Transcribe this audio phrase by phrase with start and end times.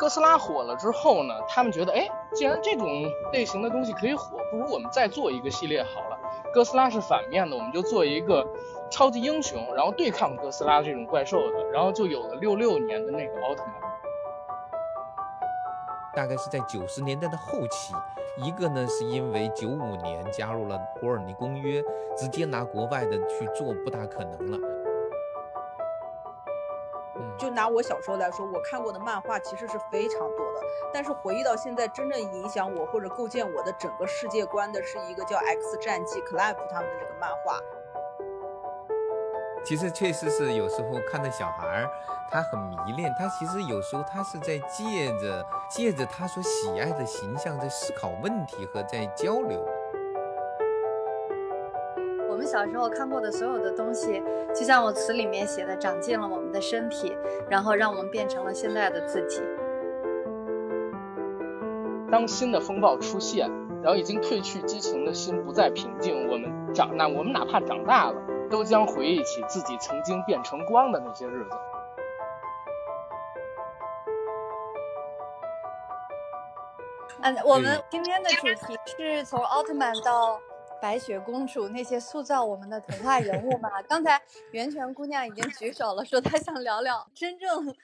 [0.00, 2.88] 哥斯拉火了之后呢，他们觉得，哎，既然这种
[3.34, 6.18] 类型的东西可以火，不如我们再做一个系列好了。
[6.54, 8.42] 哥斯拉是反面的，我们就做一个
[8.90, 13.74] 超级英雄，然后对抗哥斯拉这种怪兽的，然后就有了六六年的那个奥特曼。
[16.14, 17.92] 大概是在九十年代的后期，
[18.38, 21.82] 一个呢是因为九五年加入了伯尔尼公约，
[22.16, 24.79] 直接拿国外的去做不大可能了。
[27.40, 30.60] 就拿我小时候来说，我看过的漫画其实是非常多的，
[30.92, 37.58] 但是回忆到现在，真正影响我或者构建我的整个世界观的是一个叫《X 战记》Clive 他们的这个漫画。
[39.64, 41.90] 其实确实是有时候看着小孩儿，
[42.30, 49.66] 他很迷恋，他其实有时候他是在借着借着他所喜爱的形象在思考问题和在交流。
[52.50, 54.20] 小时候看过的所有的东西，
[54.52, 57.16] 就像我词里面写的，长进了我们的身体，
[57.48, 59.40] 然后让我们变成了现在的自己。
[62.10, 63.48] 当新的风暴出现，
[63.82, 68.20] 然后已经褪去激情的心不再平静，我们长那我们哪怕长大了。
[68.50, 71.50] 都将回忆起自己曾经变成光的那些日子。
[77.22, 80.40] 嗯，我们今天的主题是从奥特曼到
[80.80, 83.70] 白雪公主那些塑造我们的童话人物嘛？
[83.88, 84.20] 刚才
[84.52, 87.74] 源泉姑娘已经举手了，说她想聊聊真正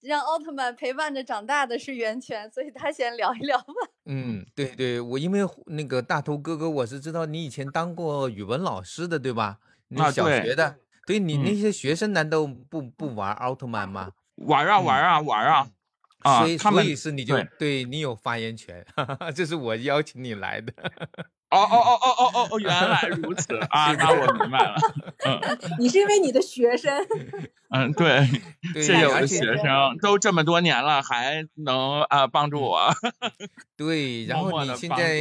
[0.00, 3.74] 让奥特曼陪伴着长大的是源泉，所以她先聊一聊吧。
[4.06, 9.58] 嗯，对对，我因为那个大头哥哥，我是知道你以前当过语文老师的，对吧？
[9.88, 14.12] 你小学的，对你那些学生难道不不玩奥特曼吗？
[14.36, 15.68] 玩啊玩啊玩啊！
[16.40, 18.84] 所以所以是你就对你有发言权，
[19.36, 20.72] 这是我邀请你来的。
[21.54, 24.74] 哦哦哦哦哦哦哦，原来如此啊，那我明白了。
[25.24, 25.40] 嗯，
[25.78, 26.92] 你是因为你的学生。
[27.70, 28.24] 嗯，对，
[28.74, 32.88] 谢谢我的学生，都这么多年了，还能啊帮助我。
[33.76, 35.18] 对，然后你现在，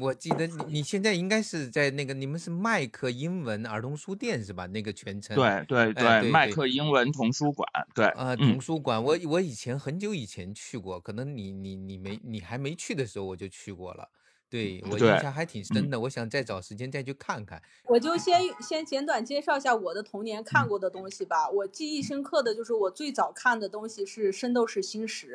[0.00, 4.64] 我记得你你现在应该是在那个你们是麦克英文儿童书店是吧？
[4.68, 5.36] 那个全称。
[5.36, 7.68] 对对对，麦克英文童书馆。
[7.94, 14.08] 对呃，童书馆，我我以前很久以前去过，可能你你你没你还没去的时候我就去过了。
[14.54, 17.60] 对我印象还挺深的，我想再找时间再去看看。
[17.86, 21.50] 我就先先简短介绍一下我的童年看过的东西吧。
[21.50, 25.32] 我记忆深刻的就是我最早看的东西是《圣斗士星矢》，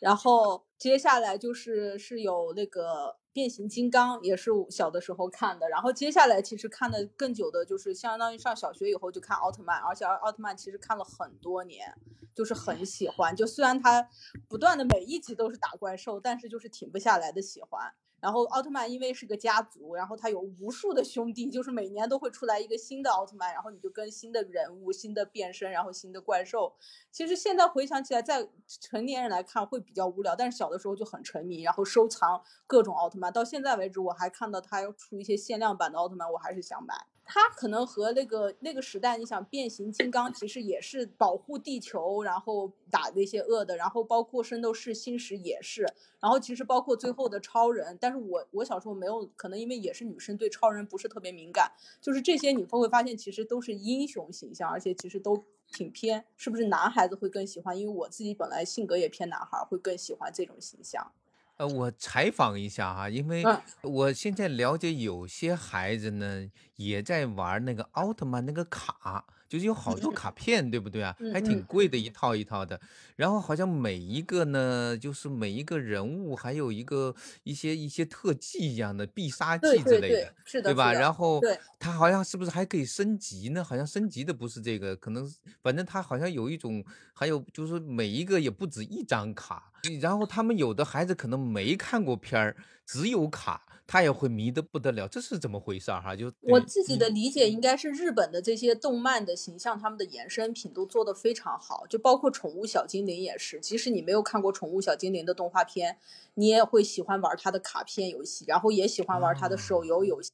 [0.00, 5.68] 然后接下来就是是有那个变形金刚，也是小的时候看的。
[5.68, 11.94] 然后接下来其实看的更久的就是相当于上小学以后就看奥特曼，而且奥特曼其实看了很多年，
[12.34, 13.36] 就是很喜欢。
[13.36, 14.08] 就虽然它
[14.48, 17.94] 不断的每一集都是打怪兽，但是就是停不下来的喜欢。
[18.20, 26.74] 然后奥特曼因为是个家族，然后他有无数的兄弟，就是每年都会出来一个新的奥特曼，然后你就跟新的人物、新的变身，然后新的怪兽。
[27.12, 33.32] 其实现在回想起来，在成年人来看会比较无聊，但是小的时候就很沉迷，然后收藏各种奥特曼。
[33.32, 36.94] 到现在为止，我还看到他要出一些限量版的奥特曼，我还是想买。
[37.28, 45.82] 他可能和那个那个时代，你想变形金刚其实也是保护地球，然后打那些恶的，然后包括圣斗士星矢也是，
[46.20, 57.76] 然后其实包括最后的超人，但是我我小时候没有，可能因为也是女生，对超人不是特别敏感，就是这些你会会发现其实都是英雄形象，而且其实都挺偏，是不是男孩子会更喜欢？
[57.76, 61.10] 因为我自己本来性格也偏男孩，会更喜欢这种形象。
[61.56, 63.42] 呃，我采访一下哈，因为
[63.82, 69.24] 我现在了解有些孩子呢也在玩那个奥特曼那个卡。
[69.48, 71.16] 就是有好多 卡片，对不对啊？
[71.32, 72.80] 还挺贵的，一套一套的。
[73.16, 77.14] 然后好像每一个呢，就是每一个人物还有一个
[77.44, 80.92] 一些一些特技一样的必杀技之类的，是的，对吧？
[80.92, 81.40] 然后
[81.78, 83.64] 它好像是不是还可以升级呢？
[83.64, 85.30] 好像升级的不是这个，可能
[85.62, 89.72] 反正它好像有一种，还有就是每一个也不止一张卡。
[90.00, 93.62] 然后他们有的孩子可能没看过片儿，只有卡。
[93.86, 96.16] 他也会迷得不得了，这是怎么回事儿哈？
[96.16, 103.60] 就我自己的理解，应该是日本的这些动漫的形象，他们的衍生品都做得非常好，就包括宠物小精灵也是。
[103.60, 105.98] 即使你没有看过宠物小精灵的动画片，
[106.34, 110.32] 你也会喜欢玩它的卡片游戏，然后也喜欢玩它的手游游戏。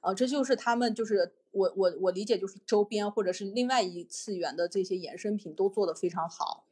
[0.00, 6.65] 啊，这就是他们就是我我我理解就是周边或者是另外一次元的这些衍生品都做得非常好。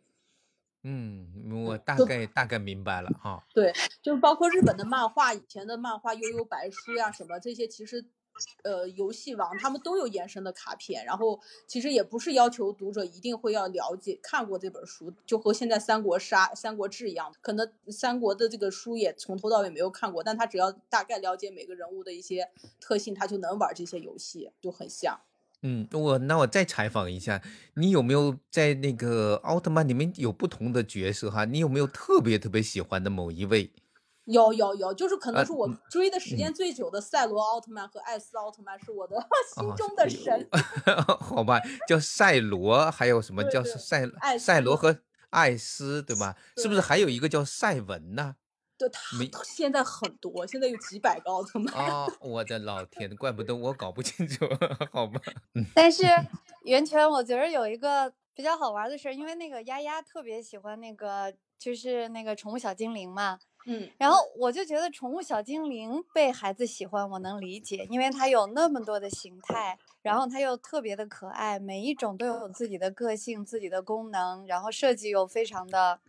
[0.87, 1.27] 嗯，
[1.67, 3.43] 我大概大概明白了哈。
[3.55, 3.73] 对，
[4.03, 8.05] 就是包括日本的漫画，以前的漫画悠悠白书呀什么这些，其实，
[8.65, 11.03] 呃，游戏王他们都有延伸的卡片。
[11.07, 25.19] 然后其实也不是要求读者一定会要了解看过这本书，就和现在三国杀、三国志一样，可能三国的这个书也从头到尾没有看过，但他只要大概了解每个人物的一些特性，他就能玩这些游戏，就很像。
[25.67, 27.41] 嗯，我那我再采访一下，
[27.75, 31.47] 你有没有在那个奥特曼里面有不同的角色哈？
[31.47, 33.73] 你有没有特别特别喜欢的某一位？
[34.27, 39.17] 有有有，就是可能是我追的时间最久的赛罗奥特曼和艾斯奥特曼是我的
[39.55, 40.47] 心中的神。
[41.21, 44.07] 好吧，叫赛罗，还有什么叫赛
[44.39, 44.99] 赛罗和
[45.31, 46.37] 艾斯，对吧？
[46.59, 48.37] 是不是还有一个叫赛文呢？
[48.89, 52.07] 对他现在很多，现在有几百个奥特曼啊！
[52.21, 54.47] 我的老天，怪不得我搞不清楚，
[54.93, 55.21] 好吧。
[55.75, 56.05] 但是
[56.65, 63.39] 圆圈，我觉得有一个比较好玩的事儿，因为那个丫丫特别喜欢那个，就是那个宠物小精灵嘛。
[63.67, 63.91] 嗯。
[63.99, 76.01] 然后我就觉得宠物小精灵被孩子喜欢，我能理解，因为它有那么多的形态，然后它又特别的可爱，每一种都有自己的个性、自己的功能，然后设计又非常的，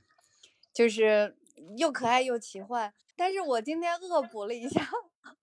[0.74, 1.36] 就是。
[1.78, 4.90] 又可爱又奇幻，但是我今天恶补了一下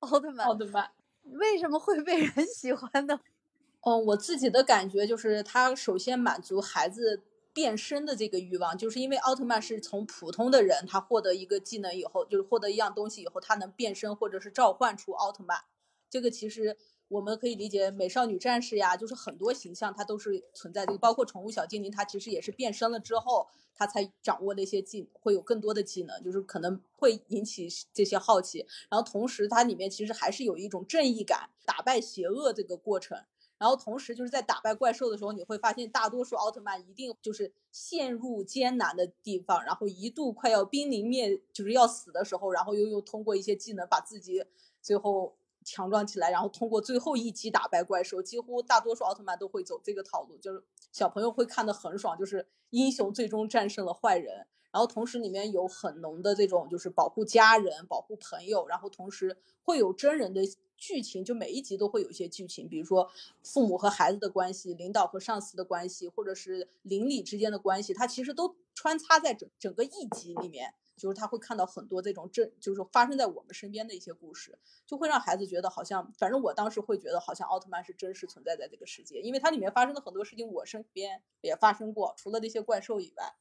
[0.01, 0.91] 奥特曼，奥特曼
[1.25, 3.21] 为什么会被人喜欢呢？
[3.83, 7.23] 哦，我自己的感觉就是，他首先满足孩子
[7.53, 15.63] 变身的这个欲望，就是因为奥特曼是从普通的人，他获得一个技能以后，就是获得一样东西以后，他能变身或者是召唤出奥特曼，
[16.09, 16.77] 这个其实。
[17.13, 28.67] 我们可以理解美少女战士呀，就是很多形象它都是存在的，包括宠物小精灵，它其实也是变身了之后，它才掌握那些技，会有更多的技能，就是可能会引起这些好奇。
[28.89, 33.23] 然后同时它里面其实还是有一种正义感，打败邪恶这个过程。
[33.59, 44.43] 然后同时就是在打败怪兽的时候，你会发现大多数奥特曼一定就是陷入艰难的地方，然后一度快要濒临灭，就是要死的时候，然后又又通过一些技能把自己
[44.81, 45.37] 最后。
[45.65, 48.23] 强壮起来，然后通过最后一击打败怪兽。
[48.23, 54.47] 几乎大多数奥特曼都会走这个套路，就是小朋友会看得很爽，就是英雄最终战胜了坏人。
[54.71, 60.41] 然后同时里面有很浓的这种就是保护家人、保护朋友，然后同时会有真人的
[60.79, 63.11] 剧情，就每一集都会有一些剧情，比如说
[63.43, 70.73] 父母和孩子的关系、领导和上司的关系，或者是邻里之间的关系，它其实都穿插在整整个一集里面。
[70.97, 83.35] 就是他会看到很多这种真，就是发生在我们身边的一些故事，就会让孩子觉得好像，反正我当时会觉得好像奥特曼是真实存在在这个世界，因为它里面发生的很多事情我身边也发生过，除了那些怪兽以外。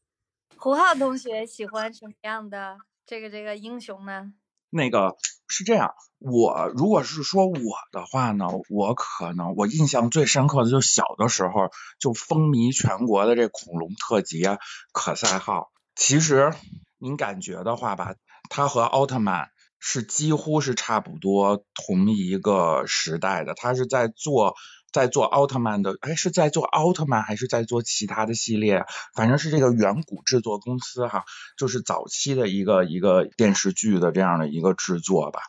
[0.57, 4.33] 胡浩同学喜欢什么样的这个这个英雄呢？
[4.69, 5.18] 那个
[5.48, 7.56] 是这样，我如果是说我
[7.92, 11.69] 的话呢，我可能我印象最深刻的就小的时候
[12.00, 14.44] 就风靡全国的这恐龙特辑
[14.92, 16.53] 可赛号，其实。
[17.01, 18.13] 您感觉的话吧，
[18.50, 19.50] 他和奥特曼
[19.80, 23.56] 是几乎是差不多同一个时代的。
[23.56, 24.53] 他是在做
[24.94, 28.86] 在做奥特曼的，哎，是在做奥特曼还是在做其他的系列？
[29.15, 31.24] 反正是这个远古制作公司哈，
[31.57, 35.42] 就是早期的一个一个电视剧的这样的一个制作吧。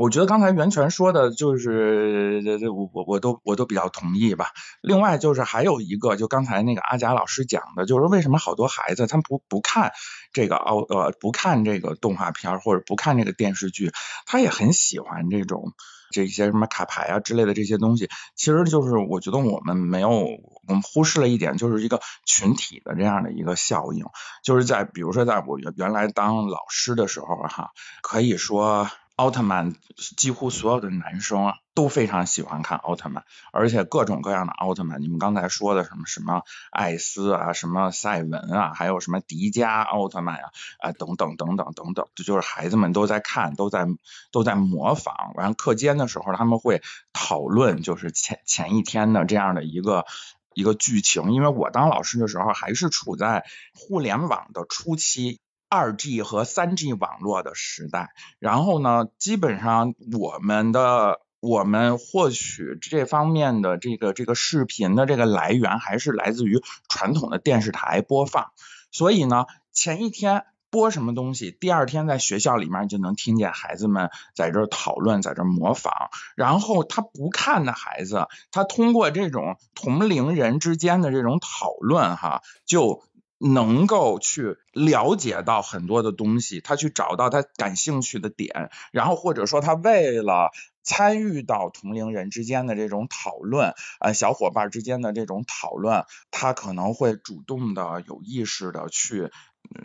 [0.00, 4.46] 我觉得刚才袁泉说的就是，我我我都我都比较同意吧。
[4.80, 9.92] 另外就是还有一个，就刚才那个阿贾老师讲的，就是为什么好多孩子他不不看
[10.32, 13.92] 这个奥呃不看这个动画片或者不看这个电视剧，
[14.24, 15.74] 他也很喜欢这种
[16.10, 18.08] 这些什么卡牌啊之类的这些东西。
[18.34, 24.06] 其实就是我觉得我们没有我们忽视了一点，就是一个群体的这样的一个效应。
[24.42, 27.68] 就是在比如说在我原原来当老师的时候哈，
[28.00, 28.88] 可以说。
[29.20, 29.74] 奥特曼
[30.16, 33.22] 几乎所有的男生啊都非常喜欢看奥特曼，
[33.52, 40.44] 而且各种各样的奥特曼，你们刚才说的什么什么艾斯啊，什么赛文啊，还有什么迪迦奥特曼呀，
[40.78, 43.86] 啊等等等等等等，这就是孩子们都在看，都在
[44.32, 45.34] 都在模仿。
[45.34, 46.80] 完课间的时候，他们会
[47.12, 50.06] 讨论，就是前前一天的这样的一个
[50.54, 51.32] 一个剧情。
[51.32, 55.40] 因为我当老师的时候，还是处在互联网的初期。
[55.70, 58.10] 二 G 和三 G 网络的时代，
[58.40, 68.50] 然后呢，基本上我们的我们获取这方面的这个这个视频的这个来源还是来自于传统的电视台播放，
[68.90, 83.04] 所以呢，前一天播什么东西，第二天在学校里面就能听见孩子们在这讨论，在这模仿，然后他不看的孩子，他通过这种同龄人之间的这种讨论，哈，就。
[83.40, 90.50] 能够去了解到很多的东西，他去找到他感兴趣的点，然后或者说他为了
[90.82, 99.30] 参与到同龄人之间的这种讨论，呃，小伙伴之间的这种讨论，他可能会主动的、有意识的去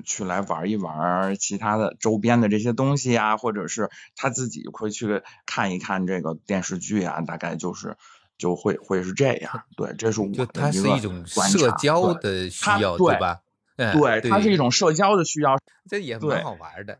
[0.03, 7.95] 去来玩一玩其他的周边的这些东西啊，或者是他自己会去看一看这个电视剧啊，大概就是
[8.37, 9.63] 就会会是这样。
[9.77, 13.39] 对，这是我就它是一种社交的需要，对吧？
[13.75, 15.57] 对，它是一种社交的需要，
[15.89, 16.99] 这也蛮好玩的。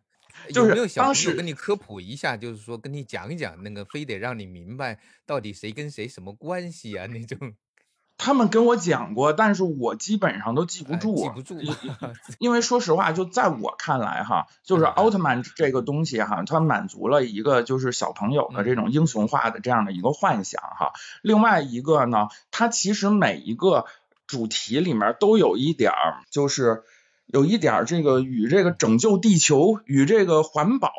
[0.54, 7.54] 就是当时跟你科普一下，就是说跟你讲一讲那个，非得让你明白到底谁跟谁什么关系啊那种。
[8.18, 11.56] 他们跟我讲过，但是我基本上都记不住，记不住。
[12.40, 20.94] 因为说实话，就在我看来哈，就是奥特曼这个东西哈，它满足了一个就是小朋友的这种英雄化的这样的一个幻想哈。
[21.24, 23.86] 另外一个呢，它其实每一个
[24.28, 26.84] 主题里面都有一点儿，就是。
[27.28, 30.92] 有一点这个与这个拯救地球、与这个环保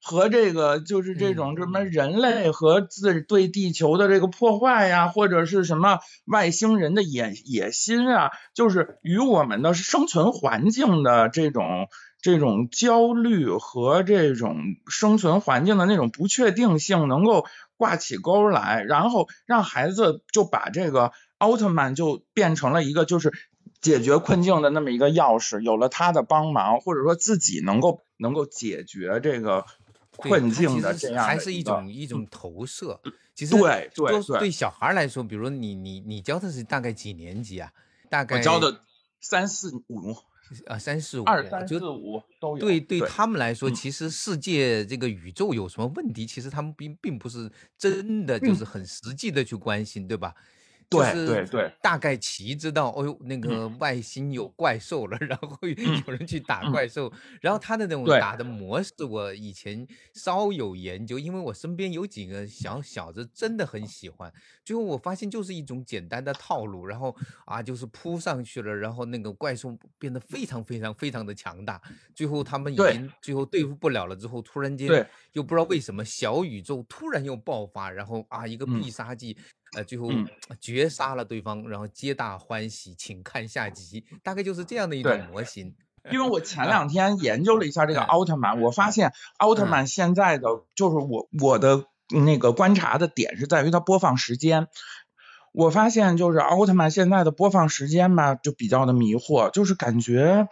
[0.00, 11.88] 和这个就是这种什么人类和自对地球的这个破坏呀，或者是什么外星人的野野心啊，就是与我们的生存环境的这种
[12.22, 17.44] 这种焦虑和这种生存环境的那种不确定性能够
[17.76, 21.10] 挂起钩来，然后让孩子就把这个
[21.42, 23.32] 奥特曼就变成了一个就是。
[23.82, 29.66] 解决困境的那么一个钥匙，有了他的帮忙，或者说自己能够能够解决这个
[30.14, 33.00] 困境的这样，还是一种一种投射。
[33.34, 37.72] 其实对对对，对小孩来说，比如你你你教的是大概几年级啊？
[38.08, 38.82] 大概我教的
[39.20, 40.14] 三四五
[40.70, 42.60] 啊，三四五二三四五都有。
[42.60, 50.32] 对对他们来说，其实世界这个宇宙有什么问题，其实他们并并不是真的就是很实际的去关心，对吧？
[50.92, 64.32] 对对对，大概其知道，哦呦，那个外星有怪兽了，然后有人去打怪兽，然后他的那种打的模式，我以前稍有研究，因为我身边有几个小小子真的很喜欢。
[64.64, 67.14] 最后我发现就是一种简单的套路，然后
[67.46, 71.80] 啊，就是扑上去了，然后那个怪兽变得非常非常非常的强大，
[72.14, 74.88] 最后他们已经最后对付不了了之后，突然间
[75.32, 79.36] 又不知道为什么小宇宙突然又爆发，然后啊一个必杀技。
[79.74, 80.10] 呃，最后
[80.60, 85.74] 绝杀了对方，然后皆大欢喜，请看下集，大概就是这样的一种模型。
[86.10, 94.66] 因为我前两天研究了一下这个奥特曼，我发现奥特曼现在的就是我我的那个观察的点是在于它播放时间。
[95.52, 100.48] 我发现就是奥特曼现在的播放时间吧，就比较的迷惑，就是感觉。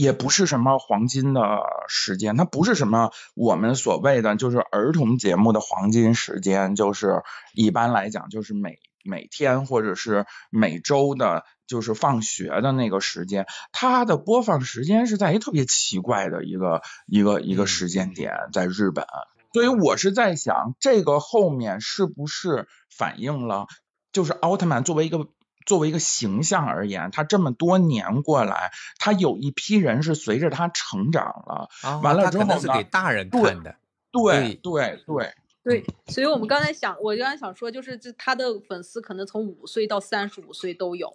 [0.00, 1.42] 也不是什么黄金的
[1.88, 19.04] 时间，它不是什么我们所谓的就是儿童节目的黄金时间，就是一般来讲就是每每天或者是每周的，就是放学的那个时间，它的播放时间是在一特别奇怪的一个一个一个时间点，在日本，
[19.52, 23.66] 所以我是在想，这个后面是不是反映了，
[24.12, 25.26] 就是奥特曼作为一个。
[25.68, 31.68] 作为一个形象而言，他这么多年过来，他有一批人是随着他成长了，
[32.02, 32.58] 完了之后呢？
[32.58, 33.76] 是给大人看的。
[34.10, 41.14] 对对对对，所以我们刚才想，我刚才想说，就是这他的粉丝可能从五岁到三十五岁都有，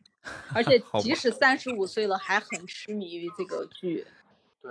[0.54, 4.06] 而且即使三十五岁了，还很痴迷于这个剧。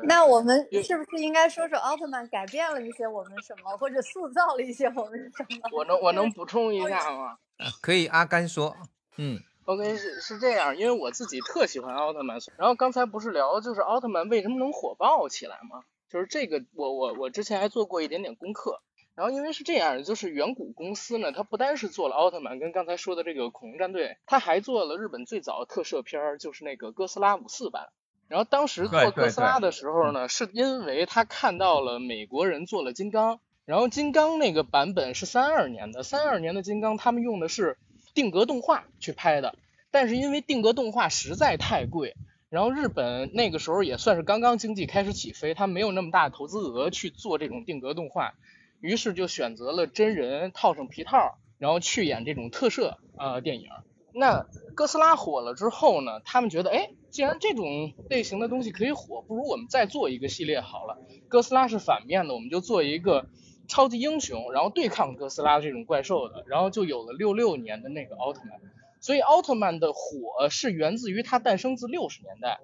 [0.03, 5.69] 那我们是不是应该说说奥特曼改变了一些我们什么，或者塑造了一些我们什么？
[5.71, 7.37] 我能我能补充一下吗？
[7.81, 8.77] 可以，阿甘说。
[9.17, 15.83] 嗯，OK 是是这样，因为我自己特喜欢奥特曼，然后刚才不是聊就是奥特曼为什么能火爆起来吗？
[16.09, 18.81] 就是这个我我我之前还做过一点点功课，
[19.15, 27.89] 然后因为是这样，就是远古公司呢，它不单是做了奥特曼跟刚才说的这个恐龙战队，它还做了日本最早的特摄片儿，就是那个哥斯拉五四版。
[28.27, 37.77] 然后当时做哥斯拉的时候呢，是因为他看到了美国人做了金刚，然后金刚那个版本是三二年的，三二年的金刚他们用的是。
[38.13, 39.55] 定格动画去拍的，
[39.91, 42.15] 但是因为定格动画实在太贵，
[42.49, 48.35] 然后日本那个时候也算是刚刚经济开始起飞，他没有那么大投资额去做这种定格动画，
[48.79, 53.69] 于是就选择了真人套上皮套，然后去演这种特摄啊电影。
[54.13, 61.01] 那哥斯拉火了之后呢，他们觉得，哎，既然这种类型的东西可以火，不如我们再做一个系列好了。
[61.29, 63.27] 哥斯拉是反面的，我们就做一个。
[63.73, 68.61] 超级英雄，然后对抗哥斯拉这种怪兽的，然后就有了六六年的那个奥特曼。
[69.01, 72.59] 所以奥特曼的火是源自于它诞生自六十年代，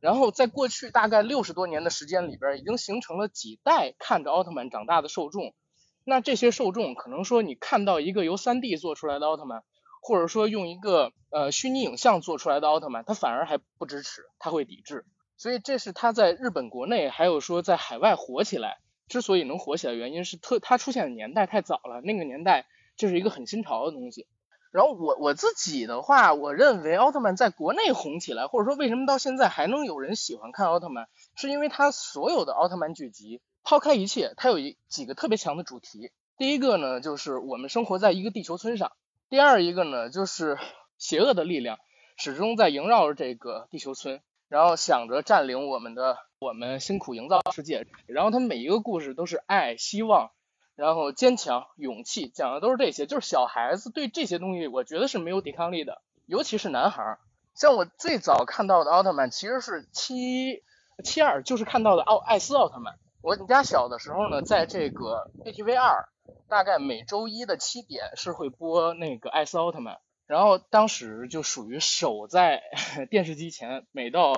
[0.00, 5.54] 然后在过去大概六十多年的时间里边，已经形成了几代看着奥特曼长大的受众。
[6.02, 9.62] 那这些受众可能说，你看到一个由 3D 做出来的奥特曼，
[10.02, 15.06] 或者说用一个呃虚拟影像做出来的奥特曼，他反而还不支持，他会抵制。
[15.36, 18.80] 所以这是他在日本国内，还有说在海外火起来。
[19.08, 24.26] 之所以能火起来，原因是特它出现的年代太早了，那个年代这是一个很新潮的东西。
[24.70, 36.12] 然后我我自己的话，我认为奥特曼在国内红起来，或者说为什么到现在还能有人喜欢看奥特曼，是因为它所有的奥特曼剧集，抛开一切，它有一几个特别强的主题。
[36.36, 38.90] 第一个呢，就是我们生活在一个地球村上；
[39.30, 40.58] 第二一个呢，就是
[40.98, 41.78] 邪恶的力量
[42.16, 44.20] 始终在萦绕着这个地球村。
[44.48, 47.86] 然后想着占领我们的，我们辛苦营造世界。
[48.06, 50.30] 然后他每一个故事都是爱、希望，
[50.76, 53.06] 然后坚强、勇气，讲的都是这些。
[53.06, 56.00] 就是小孩子对这些东西，我觉得是没有抵抗力的。
[56.26, 57.18] 尤其是男孩儿。
[57.54, 60.62] 像我最早看到的奥特曼其实是七
[61.02, 62.94] 七二，就是看到的奥艾斯奥特曼。
[63.20, 66.08] 我们家小的时候呢，在这个 ATV 二，
[66.48, 69.98] 大概每周一的七点是会播那个艾斯奥特曼。
[70.28, 72.62] 然后当时就属于守在
[73.10, 74.34] 电视机前，每到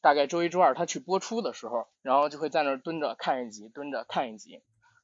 [0.00, 4.62] 大概周一、周二他去播出的时候，然后就会在那儿蹲着看一集，蹲着看一集。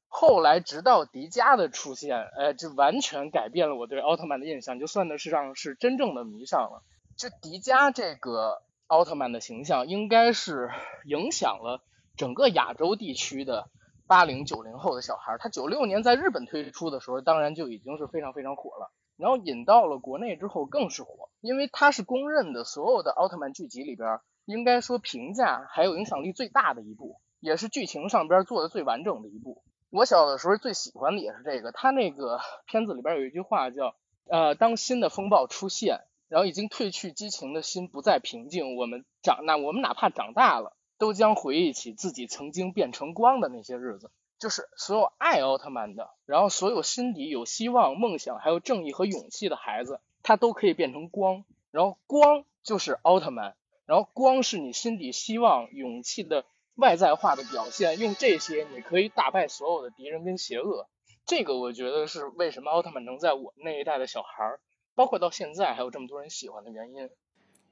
[0.08, 6.82] 后来直到迪迦的出现，哎，就完全改变了我对奥特曼的印象，就算得上是真正的迷上了。
[7.18, 10.70] 就迪迦这个奥特曼的形象，应该是
[11.04, 11.82] 影响了
[12.16, 13.68] 整个亚洲地区的
[14.06, 15.36] 八零九零后的小孩。
[15.38, 18.90] 他九六年在日本推出的时候，当然就已经是非常非常火了。
[19.20, 29.62] 然后引到了国内之后更是火，因为它是公认的所有的奥特曼剧集里边，应该说评价还有影响力最大的一部，也是剧情上边做的最完整的一部。
[29.90, 33.94] 我小的时候最喜欢的也是这个，它那个片子里边有一句话叫，
[34.28, 44.10] 呃，当新的风暴出现，然后已经褪去激情的心不再平静，我们长那我们哪怕长大了，都将回忆起自己曾经变成光的那些日子。
[44.40, 51.44] 就是所有爱奥特曼的，然后所有心底有希望、梦想，还有正义和勇气的孩子，他都可以变成光。
[51.70, 53.54] 然后光就是奥特曼，
[53.84, 58.00] 然后光是你心底希望、勇气的外在化的表现。
[58.00, 60.88] 用这些，你可以打败所有的敌人跟邪恶。
[61.26, 64.60] 这个我觉得是为什么奥特曼能在我那一代的小孩儿，
[64.94, 67.10] 包括到现在还有这么多人喜欢的原因。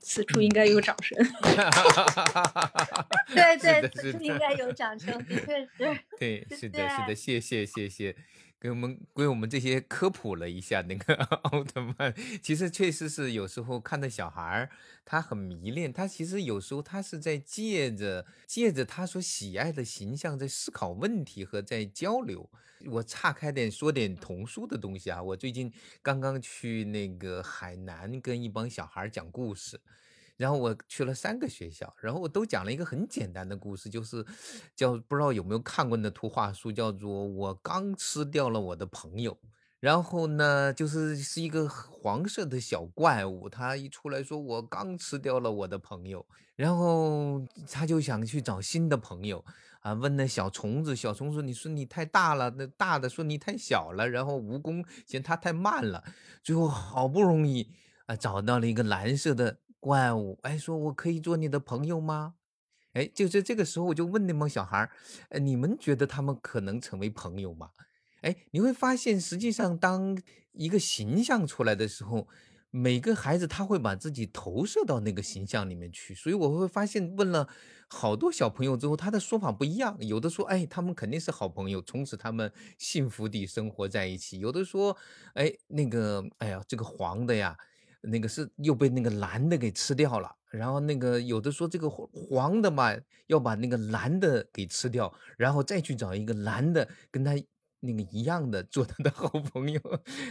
[0.01, 1.17] 此处应该有掌声。
[3.35, 5.99] 对对，此处应该有掌声，的确是。
[6.19, 8.15] 对，是的，是的，谢谢，谢谢，
[8.61, 12.15] 给我们给我们这些科普了一下那个 奥特曼。
[12.43, 14.71] 其实确实是有时候看到小孩儿，
[15.05, 22.51] 他很迷恋，他其实有时候他是在借着借着他所喜爱的形象在思考问题和在交流。
[22.87, 29.81] 我岔开点说点童书的东西啊，我最近刚刚去那个海南跟一帮小孩讲故事，
[30.39, 34.25] 然后我去了三个学校，然后我都讲了一个很简单的故事，就是
[34.75, 39.33] 叫不知道有没有看过那图画书，叫做《我刚吃掉了我的朋友》。
[39.81, 46.25] 然后呢，就是是一个黄色的小怪物，他一出来说我刚吃掉了我的朋友，
[46.57, 49.45] 然后他就想去找新的朋友。
[49.81, 56.03] 啊，问那小虫子，小虫子，你说你太大了，那大的说你太小了，然后蜈蚣嫌它太慢了，
[56.43, 57.71] 最后好不容易
[58.07, 62.35] 啊找到了一个蓝色的怪物，哎，说我可以做你的朋友吗？
[62.93, 67.71] 哎，就在这个时候，我就问那帮小孩儿，你们觉得他们可能成为朋友吗？
[68.23, 70.21] 哎，你会发现，实际上当
[70.53, 72.29] 一个形象出来的时候。
[72.71, 77.49] 每个孩子他会把自己投射到那个形象里面去，所以我会发现问了
[77.89, 79.97] 好多小朋友之后，他的说法不一样。
[80.01, 84.95] 有的说，哎，他们肯定是好朋友，从此他们幸福地生活在一起；有的说，
[85.33, 87.57] 哎，那个，哎呀，这个黄的呀，
[88.03, 90.35] 那个是又被那个蓝的给吃掉了。
[90.51, 92.95] 然后那个有的说这个黄的嘛，
[93.27, 97.33] 要把那个蓝的给吃掉，然后再去找一个蓝的跟他
[97.81, 99.81] 那个一样的做他的 好朋友。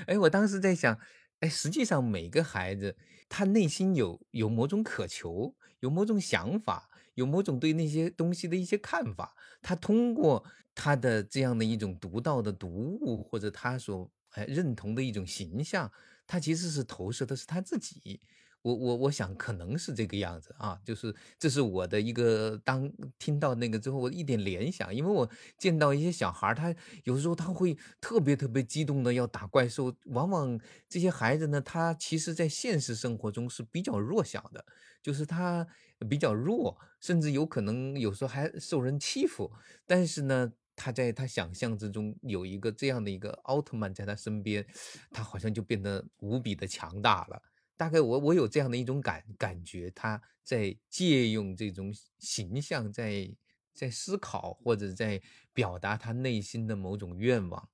[0.08, 1.00] 哎，我当时在想。
[1.40, 2.98] 哎，实际上每个孩子
[3.30, 9.36] 他内心有有某种渴求，有某种想法，有某种对那些东西的一些看法。
[9.62, 15.92] 他通过他的这样的一种独到的读物，或者他所哎认同的一种形象，
[16.28, 18.22] 他其实是投射的是他自己。
[18.64, 30.60] 我我我想可能是这个样子啊，就是这是我的一个当听到那个之后，我一点联想，因为我见到一些小孩，他有时候他会特别特别激动的要打怪兽，往往
[30.90, 34.66] 这些孩子呢，他其实在现实生活中是比较弱小的，
[35.02, 35.66] 就是他
[36.10, 39.50] 比较弱，甚至有可能有时候还受人欺负，
[39.86, 44.66] 但是呢，他在他想象之中有一个这样的一个奥特曼在他身边，
[45.12, 47.42] 他好像就变得无比的强大了。
[47.76, 53.30] 大概我我有这样的一种感感觉，他在借用这种形象，在
[53.74, 55.20] 在思考或者在
[55.52, 57.70] 表达他内心的某种愿望。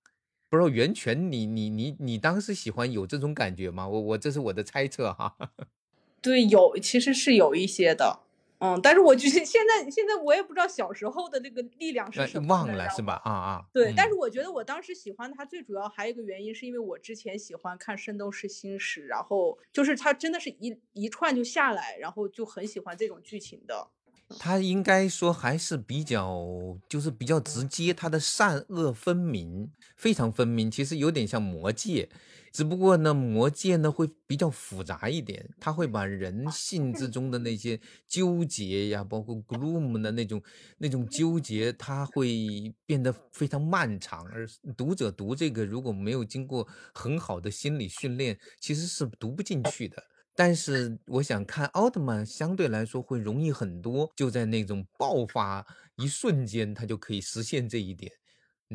[0.50, 3.88] 不知道袁泉，你你你你当时喜欢有这种感觉吗？
[3.88, 5.36] 我我这是我的猜测哈。
[6.22, 8.22] 对，有其实是有一些的。
[8.63, 13.21] 嗯，但是我觉得现在现在我也不知道小时候的那个力量是什么，忘了是吧？
[13.26, 13.93] 啊啊，对。
[13.93, 23.89] 但是我觉得我当时喜欢他最主要还有一个原因，是因为我之前喜欢看《圣斗士星矢》，然后就是他真的是一一串就下来，然后就很喜欢这种剧情的。
[24.39, 26.47] 他应该说还是比较，
[26.88, 30.71] 就是比较直接，他的善恶分明，非常分明。
[30.71, 32.10] 其实有点像魔戒，
[32.54, 40.39] 只不过呢，魔戒呢会比较复杂一点，他会把人性之中的那些纠结呀，包括 gloom 的那种
[40.78, 50.04] 那种纠结，他会变得非常漫长，而读者读这个如果没有经过很好的心理训练，其实是读不进去的。
[50.36, 58.12] 但是我想看奥特曼，相对来说会容易很多，就在那种爆发一瞬间，它就可以实现这一点。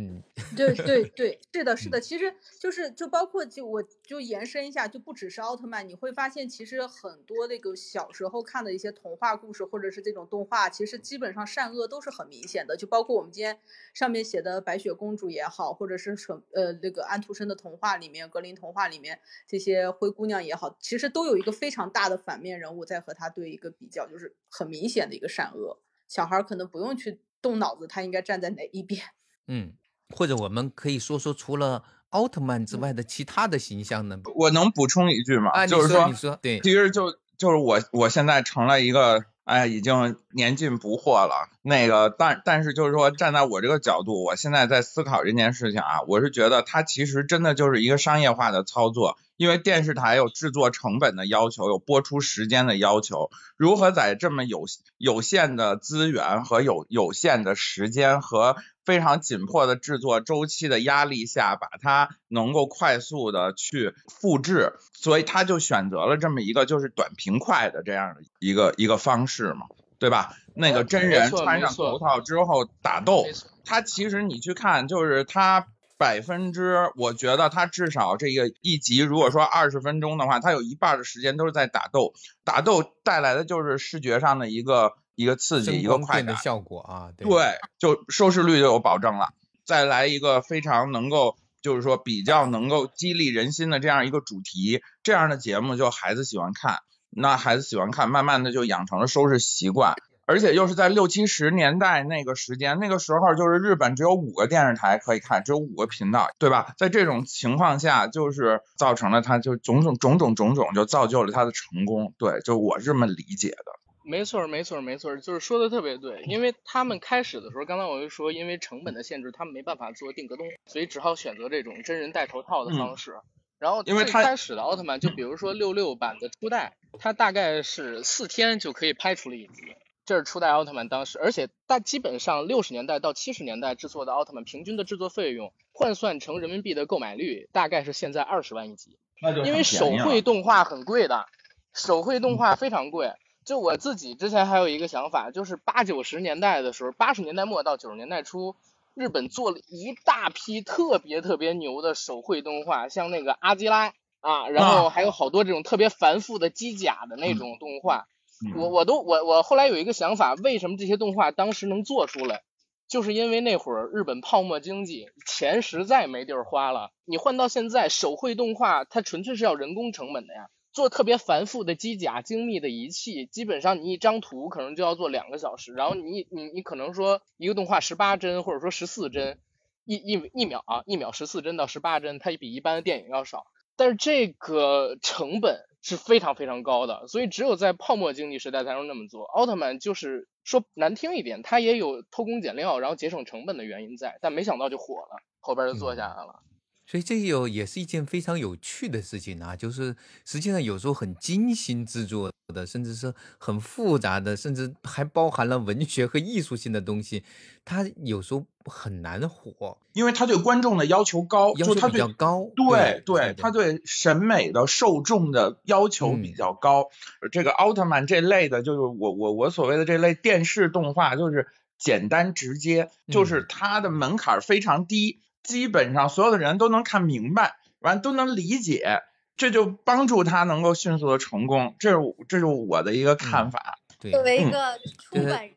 [0.01, 0.23] 嗯，
[0.57, 12.77] 对对对，是的，是的，其实就是就包括就我就延伸一下，就不只是奥特曼，你会发现其实很多那个小时候看的一些童话故事或者是这种动画，其实基本上善恶都是很明显的。
[12.77, 13.59] 就包括我们今天
[13.93, 25.83] 上面写的白雪公主也好，或者是什呃那个安徒生的童话里面、格林童话里面这些灰姑娘也好，其实都有一个非常大的反面人物在和他对一个比较，就是很明显的一个善恶。
[26.07, 29.03] 小孩可能不用去动脑子，他应该站在哪一边？
[29.49, 29.73] 嗯。
[30.15, 34.19] 或者我们可以说说，除了奥特曼之外的其他的形象呢？
[34.35, 35.51] 我能补充一句吗？
[35.51, 41.49] 啊，就是说，你说，对，其实就就是我，我现在成了一个，哎，已经年近不惑了。
[41.63, 54.67] 那个，但但是就是说，站在我这个角度，我现在在思考这件事情啊，我是觉得它其实真的就是一个商业化的操作，因为电视台有制作成本的要求，有播出时间的要求，如何在这么有
[54.99, 69.67] 有限的资源和有有限的时间和非常紧迫的制作周期的压力下，把它能够快速的去复制，所以他就选择了这么一个就是短平快的这样的一个一个方式嘛，
[70.01, 70.35] 对吧？
[70.55, 73.25] 那个真人穿上头套之后打斗，
[73.65, 75.69] 他其实你去看，就是他
[75.99, 84.95] 百分之，我觉得他至少这个一集如果说二十分钟的话，他有一半的时间都是在打斗，打斗带来的就是视觉上的一个。
[85.19, 87.29] 一个刺激，一个快的效果啊，对，
[87.77, 89.35] 就收视率就有保证了。
[89.65, 96.79] 再来一个非常能够，就是说比较能够激励人心的这样一个主题，这样的节目就孩子喜欢看，
[97.11, 99.97] 那孩子喜欢看，慢慢的就养成了收视习惯。
[100.29, 106.75] 而且又是在六七十年代那个时间，那个时候就是日本只有五个电视台可以看，只有五个频道，对吧？
[106.77, 112.13] 在这种情况下，就是造成了他就种种种种种种，就造就了他的成功。
[112.19, 113.65] 对，就我这么理解的。
[114.05, 123.15] 没错，没错，没错，就是说的特别对，因为他们开始的时候，刚才我就说，因为成本的限制，他们没办法做定格动，所以只好选择这种真人戴头套的方式。
[123.59, 129.63] 然后最开始的奥特曼，就比如说六六版的初代，它大概是四天就可以拍出了一集，
[130.09, 138.99] 这是初代奥特曼当时，而且大基本上六十年代到七十年代制作的奥特曼，平均的制作费用换算成人民币的购买率，大概是现在二十万一集。
[139.45, 141.27] 因为手绘动画很贵的，
[141.75, 143.13] 手绘动画非常贵。
[143.45, 148.57] 就我自己之前还有一个想法，就是八九十年代的时候，八十年代末到九十年代初，
[148.95, 158.09] 日本做了一大批特别特别牛的手绘动画，像那个阿基拉啊，然后还有好多这种特别繁复的机甲的那种动画。
[158.57, 162.43] 我我都我我后来有一个想法，为什么这些动画当时能做出来，
[162.89, 166.91] 就是因为那会儿日本泡沫经济，钱实在没地儿花了。
[167.05, 170.49] 你换到现在，手绘动画它纯粹是要人工成本的呀。
[170.71, 175.73] 做特别繁复的机甲、精密的仪器，基本上你一张图可能就要做两个小时。
[175.73, 179.39] 然后你你你可能说一个动画十八帧或者说十四帧，
[179.85, 183.47] 一一一秒啊，一秒十四帧到十八帧，它比一般的电影要少。
[183.75, 189.25] 但是这个成本是非常非常高的，所以只有在泡沫经济时代才能那么做。
[189.25, 196.43] 奥特曼就是说难听一点，它也有偷工减料，然后节省成本的原因在，但没想到就火了，后边就做下来了。
[196.91, 207.23] 所以这有也是一件非常有趣的事情啊，就是实际上有时候很精心制作的，甚至是很复杂的，甚至还包含了文学和艺术性的东西，
[207.67, 216.89] 它有时候很难火，因为它对观众的要求高，要求比较高，对对，他对审美的受众的要求比较高。
[217.31, 225.21] 这个奥特曼这类的，就是我我我所谓的这类电视动画，就是简单直接，就是它的门槛非常低。
[225.43, 229.03] 基本上所有的人都能看明白，完都能理解，
[229.37, 231.77] 这就帮助他能够迅速的成功。
[231.79, 231.97] 这是
[232.29, 233.79] 这是我的一个看法。
[233.99, 235.57] 作为一个出版人，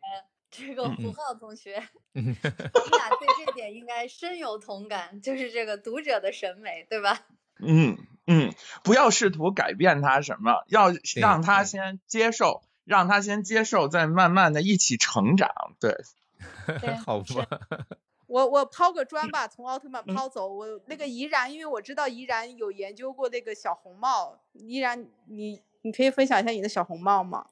[0.49, 7.19] 这个胡浩同学， 你俩对这点应该深有同感，就是这个读者的审美，对吧？
[7.63, 8.51] 嗯嗯，
[8.83, 15.51] 不要试图改变他什么，要让他先接受，让他先接受，再慢慢的一起成长。
[15.79, 15.95] 对，
[17.05, 17.45] 好吧。
[18.31, 20.47] 我我抛个砖吧，从奥特曼抛走。
[20.47, 24.41] 我那个怡然，因为我知道怡然有研究过那个小红帽。
[24.53, 27.45] 怡然，你你可以分享一下你的小红帽吗？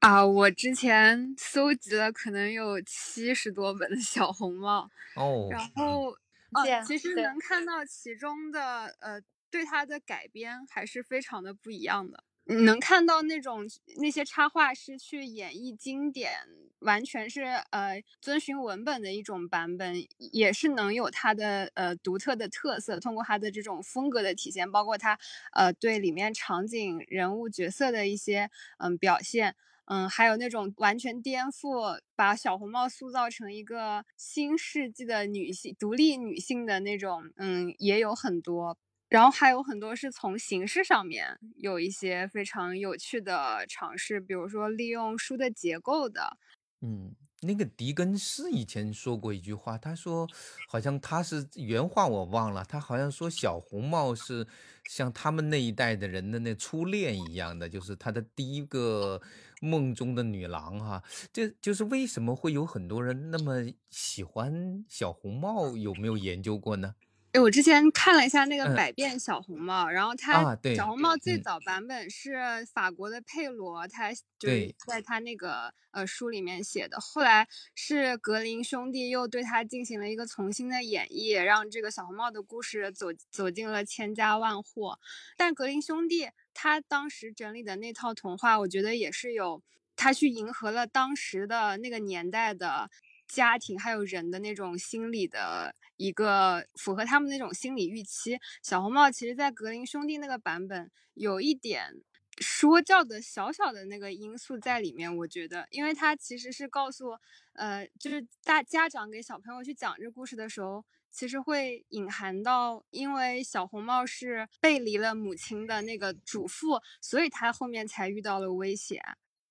[0.00, 4.90] 啊，我之前搜集了可能有七十多本的小红帽。
[5.14, 5.46] 哦。
[5.48, 6.10] 然后
[6.50, 12.24] 啊，其实能看到其中的呃，对它的改编还是非常的不一样的。
[12.46, 13.66] 能看到那种
[13.98, 16.32] 那些插画师去演绎经典
[16.80, 23.00] 完全是呃遵循文本的一种版本，也是能有它的呃独特的特色。
[23.00, 25.18] 通过它的这种风格的体现，包括它
[25.52, 29.56] 呃对里面场景、人物、角色的一些嗯表现，
[29.86, 38.76] 嗯，还有那种完全颠覆，把小红帽塑造成一个新世纪的女性、独立女性的那种，嗯，也有很多。
[39.08, 46.36] 然后还有很多是从形式上面有一些非常有趣的尝试，比如说利用书的结构的。
[46.80, 50.28] 嗯，那个狄更斯以前说过一句话，他说
[50.68, 54.46] 好像他是原话我忘了，他好像说小红帽是
[54.88, 59.20] 像他们那一代的人的那初恋一样的，就是他的第一个
[59.60, 61.02] 梦中的女郎哈。
[61.32, 66.94] 这就是为什么会有很多人那么喜欢小红帽，有没有研究过呢？
[67.38, 72.36] 我之前看了一下那个《百变小红帽》，然后它小红帽最早版本是
[72.72, 76.98] 法国的佩罗，他就是在他那个呃书里面写的。
[77.00, 84.92] 后来是格林兄弟又对他进行了一个重新的演绎，让这个小红帽的故事走走进了千家万户。
[85.36, 89.62] 但格林兄弟他当时整理的那套童话，我觉得也是有
[89.94, 92.90] 他去迎合了当时的那个年代的
[93.26, 95.74] 家庭还有人的那种心理的。
[95.98, 101.90] 一个符合他们那种心理预期，小红帽其实，在格林兄弟那个版本有一点
[102.36, 107.16] 说教的小小的那个因素在里面，我觉得，因为他其实是告诉，
[107.54, 119.00] 呃，就是大家长给小朋友去讲这故事的时候，其实会隐含到，因为小红帽是背离了母亲的那个嘱咐，所以他后面才遇到了危险。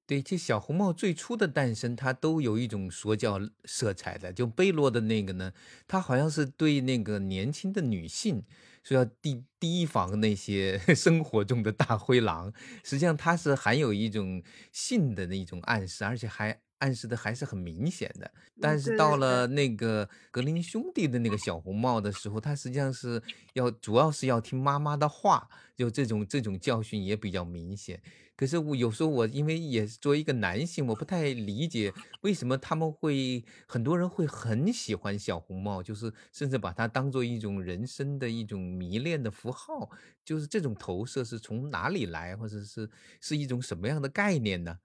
[0.08, 4.32] 对，这小红帽最初的诞生，它都有一种说教色彩的。
[4.32, 5.52] 就贝洛的那个呢，
[5.88, 8.44] 他好像是对那个年轻的女性
[8.84, 12.54] 说要提提防那些 生活中的大灰狼。
[12.84, 18.32] 实际上，它是含有一种性的那种暗示，而且还暗示的还是很明显的。
[18.62, 23.22] 但是到了那个格林兄弟的那个小红帽的时候，他实际上是
[23.54, 28.02] 要主要是要听妈妈的话，就这种这种教训也比较明显。
[28.38, 39.90] 可是我有时候我因为也作为一个男性，我不太理解为什么他们会很多人会很喜欢小红帽，就是甚至把它当做一种人生的一种迷恋的符号，
[40.26, 42.90] 就是这种投射是从哪里来，或者是
[43.22, 44.80] 是一种什么样的概念呢？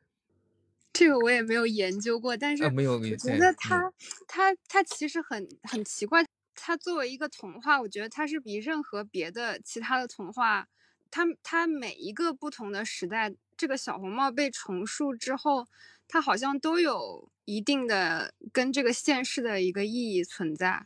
[0.92, 2.70] 这个我也没有研究过，但是，我
[3.16, 3.90] 觉得它
[4.26, 6.24] 它它其实很很奇怪，
[6.54, 10.66] 它作为一个童话，我觉得它是比任何别的其他的童话。
[11.10, 15.66] 它它每一个不同的时代，这个小红帽被重塑之后，
[16.06, 20.84] 它好像都有一定的跟这个现实的一个意义存在。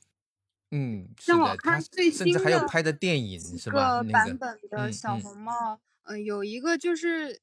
[0.70, 4.02] 嗯，像我看最新的还有拍的电影是吧？
[4.02, 7.40] 个版本的小红帽，嗯，有一个就是。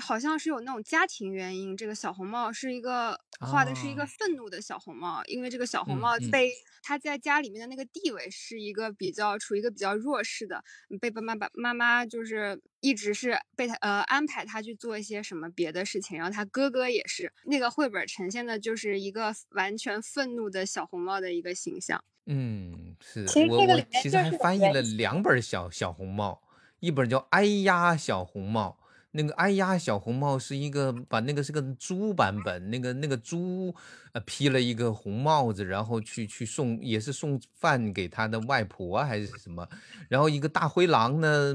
[0.00, 6.50] 好像是有那种家庭原因，这个小红帽是一个画的是一个愤怒的小红帽，因为这个小红帽被
[6.82, 10.64] 他在家里面的那个地位是一个比较处于一个比较弱势的，
[11.00, 22.02] 被爸妈把妈妈就是一直是被他呃安排他去做一些什么别的事情，然后他哥哥也是那个绘本呈现的就是一个完全愤怒的小红帽的一个形象。
[22.24, 26.40] 嗯，是我我其实还翻译了两本小小红帽，
[26.80, 28.78] 一本叫《哎呀小红帽》。
[29.12, 33.74] 那个哎呀，小红帽是一个把那个是个猪版本，那个那个猪
[34.12, 39.66] 呃披了一个红帽子，然后去去送也是送饭给他的外婆还是什么，
[40.08, 41.54] 然后一个大灰狼呢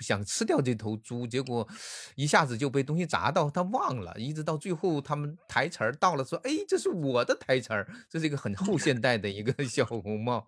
[0.00, 1.66] 想吃掉这头猪，结果
[2.14, 10.46] 一下子就被东西砸到，他忘了，一直到最后他们台词儿到了说，哎，这是我的台词儿，这是一个很后 现代的一个 小红帽。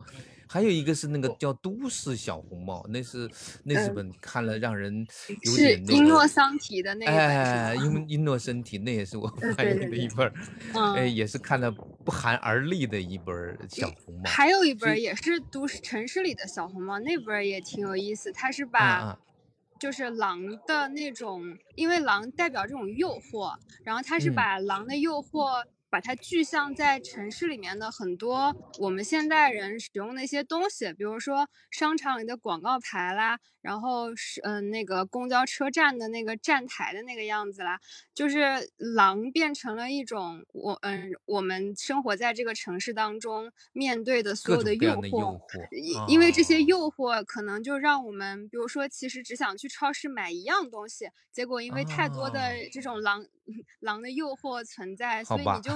[0.51, 3.29] 还有一个是那个叫《都市小红帽》，那是
[3.65, 5.07] 那是本看了让人
[5.43, 5.93] 有点那个。
[5.93, 7.13] 是英诺桑提的那个。
[7.13, 10.33] 哎，英英诺森提，那也是我翻译的一本
[10.97, 13.35] 哎，也是看了不寒而栗的一本
[13.69, 14.23] 小红帽。
[14.31, 18.33] 还有一本也是都市城市里的小红帽，那本也挺有意思。
[18.33, 19.17] 它是把
[19.79, 25.63] 就是狼的那种，因为狼代表这种诱惑，然后它是把狼的诱惑。
[25.91, 37.81] 把它具象在城市里面的很多我们现代人使用的一些东西，比如说商场里的广告牌啦，然后是嗯那个公交车站的那个站台的那个样子啦，
[38.19, 41.13] 就是狼变成了一种我嗯。
[41.25, 45.39] 我们生活在这个城市当中面对的所有的诱惑，
[46.09, 52.41] 因为这些诱惑可能就让我们，比如说其实只想去超市买一样东西，结果因为太多的
[52.73, 53.25] 这种狼
[53.81, 55.71] 狼的诱惑存在，所以你就。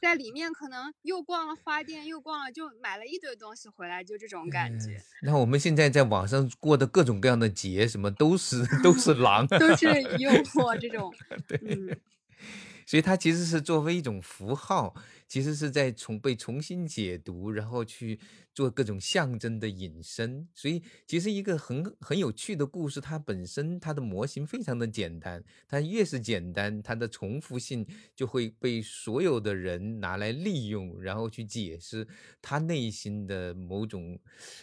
[0.00, 5.00] 在里面可能又逛了花店，又逛了，就买了一堆东西回来，就这种感觉。
[5.22, 9.86] 那我们现在在网上过的各种各样的节，什么都是都是狼，都是
[10.18, 11.12] 诱惑这种。
[11.46, 12.00] 对，
[12.86, 14.94] 所以它其实是作为一种符号，
[15.30, 18.18] 其实是在重被重新解读，然后去
[18.52, 20.48] 做各种象征的引申。
[20.52, 32.04] 所以其实一个很很有趣的故事，它本身它的模型非常的简单，它越是简单，它的重复性就会被所有的人拿来利用，然后去解释
[32.42, 34.18] 他内心的某种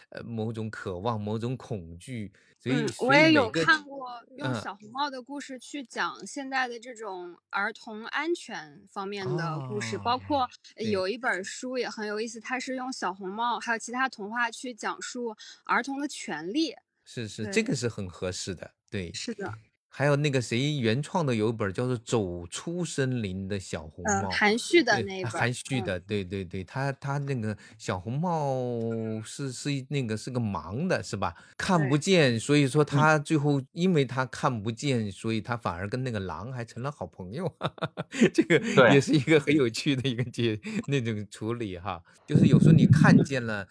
[0.10, 2.34] 呃某种渴望、某种恐惧。
[2.65, 10.48] 嗯，我也有看过用小红帽的故事去讲现在的这种儿童安全方面的故事，包括
[10.91, 16.76] 有一本书也很有意思，它是用小红帽还有其他童话去讲述儿童的权利。
[17.06, 19.54] 是是，这个是很合适的，对，是的。
[19.97, 28.79] 还有那个谁原创的有一本叫做《走出森林的小红帽》，含蓄的那本，含蓄的，对对对，他他那个小红帽
[29.25, 31.33] 是是那个是个盲的，是吧？
[31.57, 37.51] 看不见，所以说他最后因为他看不见，所以他反而跟那个狼还成了好朋友，
[38.31, 38.60] 这个
[38.93, 42.03] 也是一个很有趣的一个解那种处理哈。
[42.27, 43.67] 就是有时候你看见了，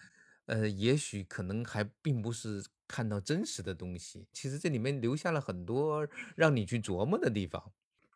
[0.47, 2.65] 呃，也许可能还并不是。
[2.87, 7.61] 看到真实的东西，其实这里面留下了很多让你去琢磨的地方。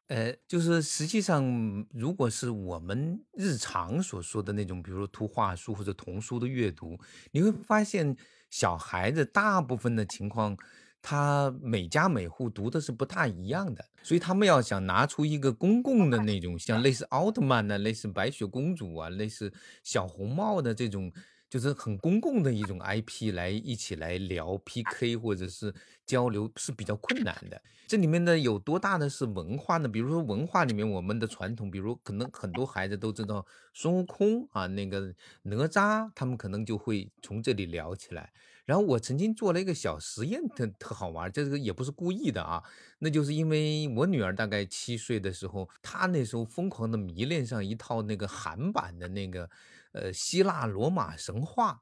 [0.07, 6.99] 呃，就是实际上，如果是我们日常所说的那种，比如说图画书或者童书的阅读，
[7.31, 8.15] 你会发现
[8.49, 10.57] 小孩子大部分的情况，
[11.01, 19.53] 他每家每户读的是不大一样的，所以他们要想拿出一个公共的那种，像类似奥特曼呢，类似白雪公主啊，类似
[19.83, 21.11] 小红帽的这种。
[21.51, 27.61] 就是很公共的一种 IP 来一起来聊 PK 或者是交流是比较困难的。
[27.89, 29.89] 这里面呢有多大的是文化呢？
[29.89, 38.31] 比如说文化里面我们的传统，比如可能很多孩子都知道孙悟空啊，那个哪吒，他们可能就会从这里聊起来。
[38.63, 42.63] 然后我曾经做了一个小实验，特特好玩，这个也不是故意的啊，
[42.99, 49.49] 那就是因为我女儿大概七岁的时候，她那时候疯狂的迷恋上一套那个韩版的那个。
[49.93, 51.81] 呃，希腊罗马神话，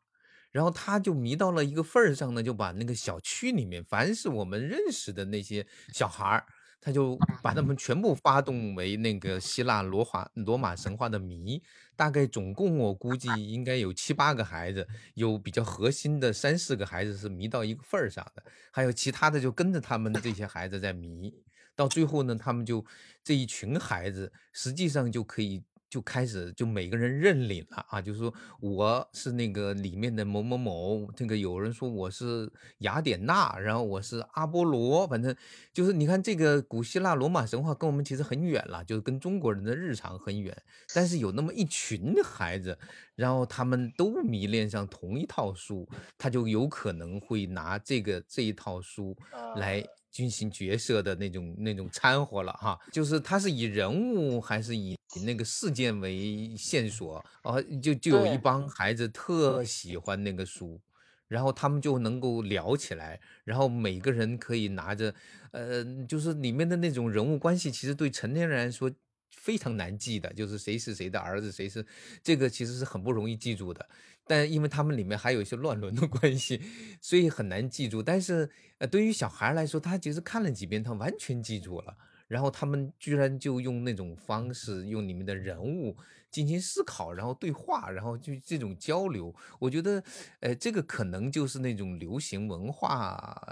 [0.51, 6.45] 然后他就迷到了一个份儿上呢，就把那个小区里面凡是我们认识的那些小孩儿，
[6.81, 11.61] 他就把他们全部发动为那个希腊罗马罗马神话的迷。
[11.95, 21.31] 大概总共我估计应该有七八个孩子，有比较核心的三四个孩子是迷到一个份儿上的，还有其他的就跟着他们这些孩子在迷。
[21.75, 22.83] 到最后呢，他们就
[23.23, 25.63] 这一群孩子实际上就可以。
[25.89, 35.35] 就开始就每个人认领了啊，就是说我是那个里面的某某某，这个有人说我是雅典娜，然后我是阿波罗，反正
[35.73, 40.55] 就是你看这个古希腊罗马神话跟我们其实很远了，就是跟中国人的日常很远，
[40.93, 42.77] 但是有那么一群孩子，
[43.15, 49.17] 然后他们都迷恋上同一套书，他就有可能会拿这个这一套书
[49.55, 49.83] 来。
[50.11, 60.79] 进行角色的那种那种掺和了哈，就是他是以人物还是以那个事件为线索啊，就就有一帮孩子特喜欢那个书，
[61.27, 65.13] 然后他们就能够聊起来，然后每个人可以拿着，
[65.51, 68.91] 呃，就是里面的那种人物关系，其实对成年人来说
[69.31, 71.85] 非常难记的，就是谁是谁的儿子，谁是
[72.23, 73.87] 这个其实是很不容易记住的。
[74.29, 76.61] 但因为他们里面还有一些乱伦的关系，
[77.01, 78.03] 所以很难记住。
[78.03, 81.97] 但是，呃，对于小孩来说，他其实看了几遍，他完全记住了。
[82.27, 85.97] 然后他们居然就用那种方式，用里面的人物
[86.29, 89.33] 进行思考，然后对话，然后就这种交流。
[89.57, 90.03] 我觉得，
[90.41, 93.43] 呃，这个可能就是那种流行文化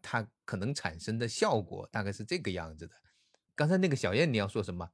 [0.00, 2.94] 它可能产生的效果，大概是这个样子的。
[3.54, 4.88] 刚才那个小燕，你要说什么？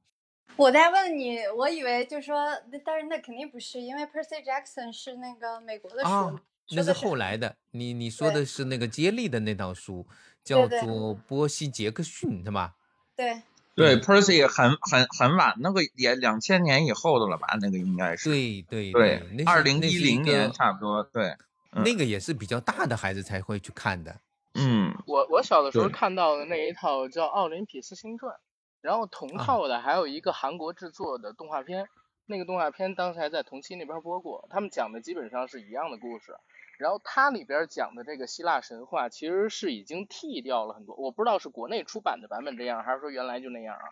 [0.55, 2.49] 我在问你，我以为就说，
[2.83, 6.37] 但是那肯定不是，因为 Percy Jackson 是那个美国的书，
[6.71, 7.55] 那是后来的。
[7.71, 10.05] 你你说的是那个接力的那套书，
[10.43, 12.75] 叫做波西·杰克逊，是吧？
[13.15, 13.41] 对
[13.73, 17.57] 对，Percy 很很很晚，那个也两千年以后的了吧？
[17.61, 18.29] 那个应该是。
[18.29, 21.01] 对对对，二零一零年差不多。
[21.03, 21.37] 对，
[21.71, 24.19] 那个也是比较大的孩子才会去看的。
[24.55, 28.35] 嗯，我我小的时候看到的那一套叫《奥林匹斯星传》。
[28.81, 31.89] 然后同套的还有一个韩国制作的动画片，
[32.25, 36.35] 那个动画片当时还在同期那边播过，他们讲的基本上是一样的故事。
[36.77, 43.83] 然后它里边讲的这个希腊神话其实是已经剃掉了很多，我不知道是国内出版的版本这样，还是说原来就那样啊？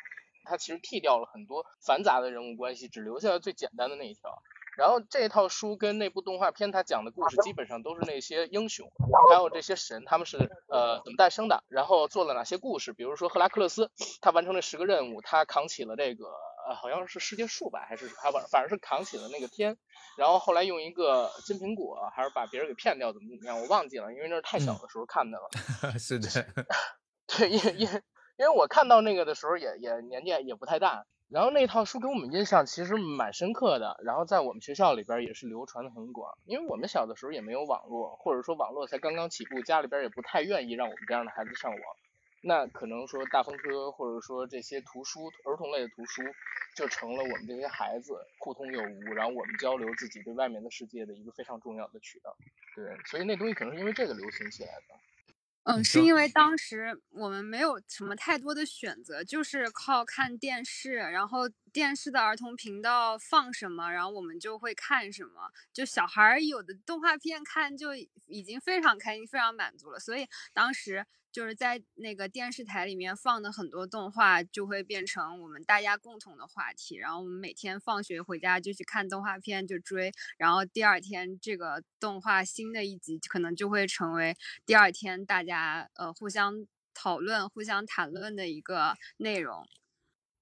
[0.45, 4.41] 它其实剃掉了很多繁杂的人物关系，只留下了最简单的那一条。
[4.77, 8.87] 然后这套书跟那部动画片，它讲的故事基本上都是那些英雄，
[9.31, 10.37] 还有这些神，他们是
[10.69, 12.93] 呃怎么诞生的，然后做了哪些故事。
[12.93, 13.89] 比如说赫拉克勒斯，
[14.21, 16.25] 他完成了十个任务，他扛起了这个
[16.69, 19.77] 呃好像是世界树吧，还是他反反正是扛起了那个天，
[20.15, 25.49] 然后后来用一个金苹果，还是把别人给骗掉，怎么怎么样，我忘记了，因为那是太小的时候看的了。
[25.97, 26.29] 是的，
[27.25, 27.89] 对，因因
[28.37, 31.07] 因为我看到那个的时候也也年纪也不太大。
[31.29, 41.81] 然后那套书给我们印象其实蛮深刻的，然后在我们学校里边也是流传的很广，因为我们小的时候也没有网络，或者说网络才刚刚起步，家里边也不太愿意让我们这样的孩子上网，
[42.41, 46.23] 那可能说大风车或者说这些图书儿童类的图书
[46.77, 52.33] 就成了我们这些孩子互通有无，然后我们交流自己对外面的世界的一个非常重要的渠道，
[52.73, 54.95] 对，所以那东西可能是因为这个流行起来的。
[55.67, 61.41] 嗯，是因为当时我们没有什么太多的选择，就是靠看电视，然后
[61.73, 65.51] 电视的儿童频道放什么，然后我们就会看什么。
[65.73, 67.95] 就小孩有的动画片看就
[68.27, 71.05] 已经非常开心、非常满足了，所以当时。
[71.29, 76.95] 就是在那个电视台里面放的很多动画，就会变成我们大家共同的话题。
[76.95, 80.11] 然后我们每天放学回家就去看动画片，就追。
[80.39, 86.65] 然后第二天这个动画新的一集可能就会成为第二天大家呃互相
[86.95, 89.67] 讨论、互相谈论的一个内容。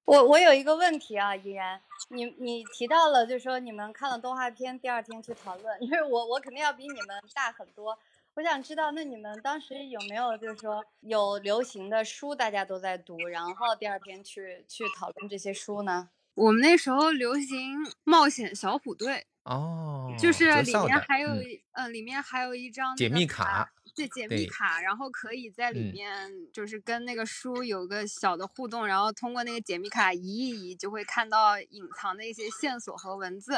[0.05, 7.97] 我我有一个问题啊，依然，你你提到了，就是说你们看了动画片，第二天去讨论，因为我我肯定要比你们大很多。
[8.35, 16.09] 我想知道，那你们当时有没有就是说有流行的书，大家都在读，然后第二天去去讨论这些书呢？
[16.35, 21.29] 我们那时候流行冒险小虎队哦，就是里面还有
[21.71, 23.71] 嗯，里面还有一张解密卡。
[23.95, 33.53] 对解密卡，然后可以在里面就是跟那个书有个小的互动，然后通过那个解密卡移一移，就会看到隐藏的一些线索和文字。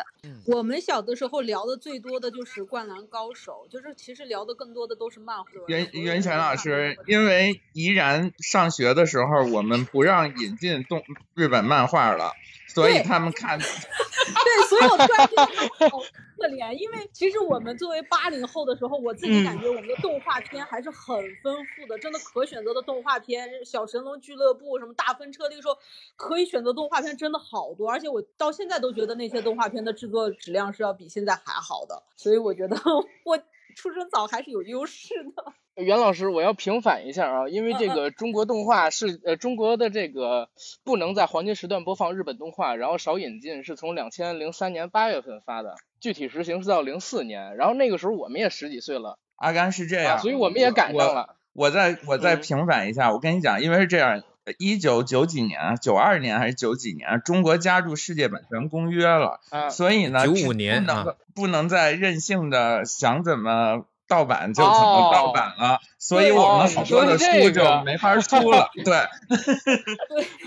[0.45, 5.49] 我们小的时候聊的最多的就是《灌篮高手》，就是其实聊的更多的都是漫画。
[5.67, 12.33] 袁袁泉老师，因为怡然上学的时候，我们不让引进动日本漫画了。
[12.67, 15.99] 所以他们看，对，所以我突然觉得好
[16.37, 25.77] 可怜，因为其实我们作为八零后的时候，我自己感觉我们的动画片还是很丰富的，真的可选择的动画片，小神龙俱乐部什么大风车，那个时候
[26.15, 32.77] 可以选择动画片真的好多，而且我到现在都觉得那些动画片的制作质量是要比现在还好的，所以我觉得
[33.23, 33.37] 我
[33.75, 35.53] 出生早还是有优势的。
[35.77, 40.49] 袁老师，我要平反一下啊，因为这个中国动画是呃中国的这个
[40.83, 49.19] 不能在黄金时段播放日本动画，然后少引进，是从两千零三年八月份发的，具体实行是到零四年，然后那个时候我们也十几岁了。
[49.35, 51.35] 阿甘是这样，所以我们也赶上了。
[51.53, 54.23] 我再我再平反一下，我跟你讲，因为是这样，
[54.57, 63.85] 一九九几年，九二年还是九几年，中国加入世界版权公约了，所以呢，九五年不能不能再任性的想怎么。
[64.07, 68.69] 盗版就怎么盗版了，所以我们好多的书就没法出了。
[68.85, 69.07] 对，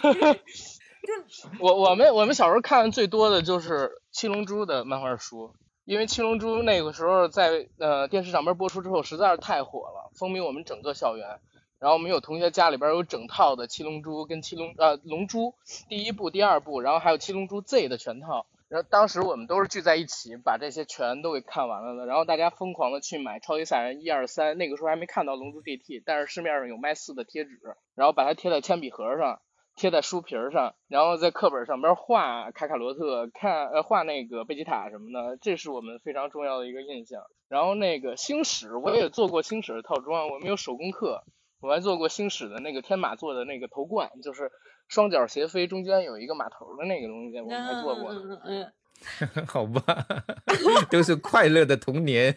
[1.61, 5.55] 我我们我们小时候看的最多的就是七龙珠的漫画书，
[5.85, 11.41] 因为七龙珠那个时候在呃电视上面播出之后实在是太火了，风靡我们整个校园。
[11.79, 15.55] 然后我们有同学家里边有整套的七龙珠跟七龙呃龙珠
[15.89, 18.45] 第一部、第二部，然后还有七龙珠 Z 的全套。
[18.71, 22.07] 然后当时我们都是聚在一起，把这些全都给看完了的。
[22.07, 27.61] 然后大家疯狂的去买《超级赛人》一二三，那个时候还没看到《龙珠 GT》，但是市面上有卖四的贴纸，
[27.97, 29.43] 然后把它贴在铅笔盒上，
[29.75, 37.25] 贴在书皮上，然后在课本上边画卡卡罗特，看呃画那个贝吉塔什么的，这是我们非常重要的一个印象。
[37.49, 41.25] 然后那个星矢，我也做过星矢的套装，我们有手工课，
[41.61, 44.53] 我还做过星矢的那个天马座的那个头冠，就是。
[44.91, 48.13] 双脚斜飞，中间有一个马头的那个东西，我们还做过。
[48.13, 48.73] 嗯嗯嗯。
[49.49, 49.81] 好吧，
[50.93, 52.37] 都是快乐的童年。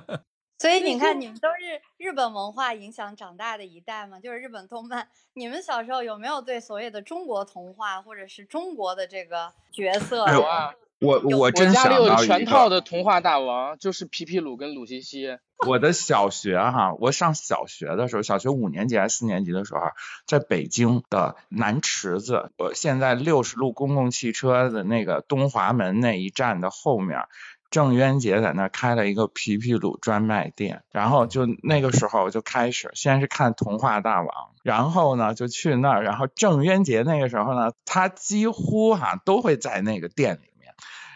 [0.58, 5.08] 所以你看，你们都是日本文化影响长大的一代嘛，就是日本动漫。
[5.32, 10.26] 你们小时候有没有对所谓的中国童话或者是中国的这个角色？
[10.32, 15.36] 有啊，我我真家里有全套的童话大王，就是皮皮鲁跟鲁西西。
[15.66, 19.80] 我的小学哈，我上小学的时候，小学五年级还是四年级的时候，
[20.26, 27.26] 在北京的南池子，我现在六十路公共汽车的那个东华门那一站的后面，
[27.70, 34.28] 郑渊洁在那开了一个皮皮鲁专卖店，然后就那个时候就开始，先是看童话大王，
[34.64, 40.51] 然后呢就去那儿，然后郑渊洁那个时候呢，他几乎哈都会在那个店里。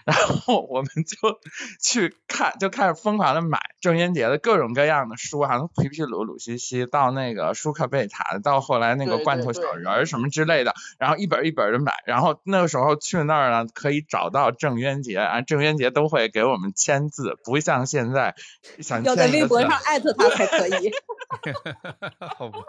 [0.04, 1.40] 然后我们就
[1.82, 11.92] 去看，就开始疯狂的买郑渊洁的各种各样的书，哈，从皮皮鲁、鲁西西到那个舒克贝塔，到后来那个罐头小人儿什么之类的，然后一本一本的买。
[12.06, 18.36] 然后那个时候去那儿呢，可以找到郑渊洁啊，郑渊洁都会给我们签字，不像现在
[18.78, 20.92] 想要在微博上艾特他才可以。
[22.38, 22.60] 好吧，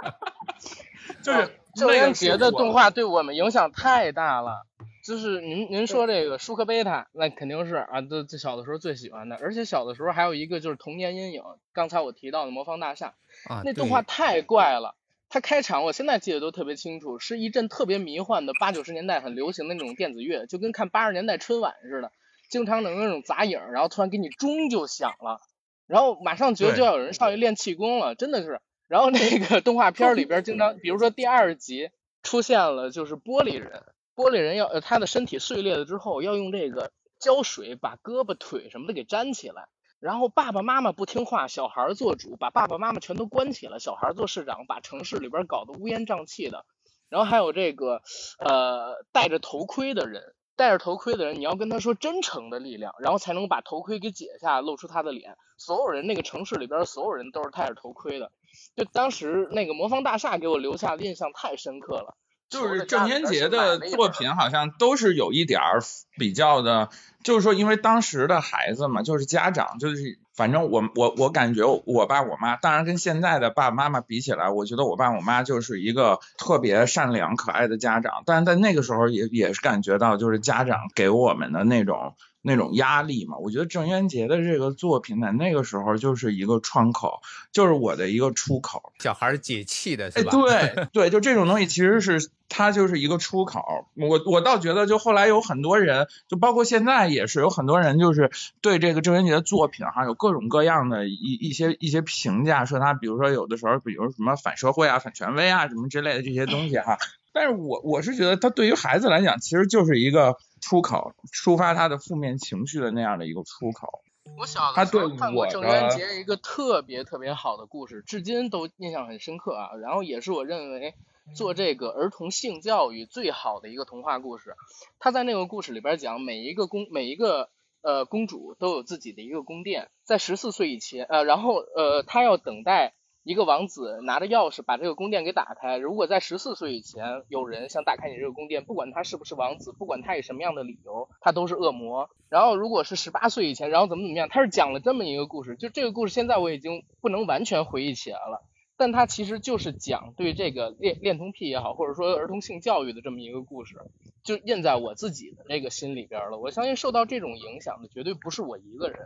[1.21, 4.65] 就是郑渊洁的动画对我们影响太大了。
[5.08, 11.41] 就是您您说这个舒克贝塔，那肯定是啊，这这小的时候最喜欢的，而且小的时候还有一个就是童年阴影。
[11.72, 13.16] 刚才我提到的魔方大厦，
[13.47, 14.97] 啊，那动画太怪了，
[15.30, 22.12] 它开场我现在记得都特别清楚，是一阵特别迷幻的八九十年代很流行的那种电子乐，就跟看八十年代春晚似的，
[22.49, 25.39] 经常能那种杂影，然后突然给你钟就响了，
[25.88, 28.60] 然后马上觉得就要有人上去练气功了，真的是。
[28.89, 31.91] 然后那个动画片里边经常，比如说第二集
[32.24, 33.84] 出现了就是玻璃人，
[34.18, 39.70] 玻璃人要呃他的身体碎裂了之后要用这个胶水把胳膊腿什么的给粘起来。
[39.99, 46.65] 然后爸爸妈妈不听话，小孩做主，把爸爸妈妈全都关起了，小孩做市长，把城市里边搞得乌烟瘴气的。
[47.09, 48.01] 然后还有这个，
[48.38, 55.36] 呃，戴着头盔的人，戴着头盔的人，你要跟他说真诚的力量，然后才能把头盔给解下，露出他的脸。
[55.57, 58.32] 所有人那个城市里边所有人都是戴着头盔的，
[58.76, 62.15] 就当时那个魔方大厦给我留下的印象太深刻了。
[62.50, 65.80] 就是郑渊洁的作品好像都是有一点儿
[66.18, 66.89] 比较的，
[67.24, 82.16] 就是说因为当时的孩子嘛，就是家长就是反正我我我感觉我爸我妈，当然跟现在的爸爸妈妈比起来，我觉得我爸我妈就是一个特别善良可爱的家长，但是在那个时候也也是感觉到就是家长给我们的那种。
[82.41, 87.19] 那种压力嘛，我觉得郑渊洁的这个作品在那个时候就是一个窗口，
[87.51, 90.31] 就是我的一个出口，小孩解气的是吧？
[90.31, 93.61] 对 对，就这种东西其实是它就是一个出口。
[93.95, 98.31] 我我倒觉得，就后来有很多人，就包括现在也是有很多人，就是
[98.61, 106.97] 对这个郑渊洁的作品哈，有各种各样的一一些一些评价，说他比如说有的时候，比如什么反社会啊、反权威啊什么之类的这些东西哈。
[107.33, 110.38] 但是我我是觉得，他对于孩子来讲，其实就是一个。
[110.62, 114.01] 出口抒发他的负面情绪的那样的一个出口。
[114.38, 119.76] 我小的时候看过郑渊洁一个特别特别好的故事，至今都印象很深刻啊。
[119.82, 120.95] 然后也是我认为
[121.34, 124.55] 做这个儿童性教育最好的一个童话故事。
[124.99, 127.49] 他在那个故事里边讲，每一个公每一个
[127.82, 132.93] 呃公主都有自己的一个宫殿，在十四岁以前呃，然后呃他要等待。
[133.28, 135.75] 一个王子拿着钥匙把这个宫殿给打开。
[135.75, 142.09] 如果在十四岁以前有人想打开你这个宫殿，不管他是不是王子，不管他以什么样的理由，他都是恶魔。
[142.30, 145.57] 然后如果是十八岁以前，然后怎么怎么样，他是讲了这么一个故事。
[145.57, 148.47] 就这个故事现在我已经不能完全回忆起来了，
[148.78, 153.75] 但他其实就是讲对这个恋恋童癖也好，或者说儿童性教育的这么一个故事，
[154.23, 156.38] 就印在我自己的那个心里边了。
[156.38, 158.99] 我相信受到这种影响的绝对不是我一个人，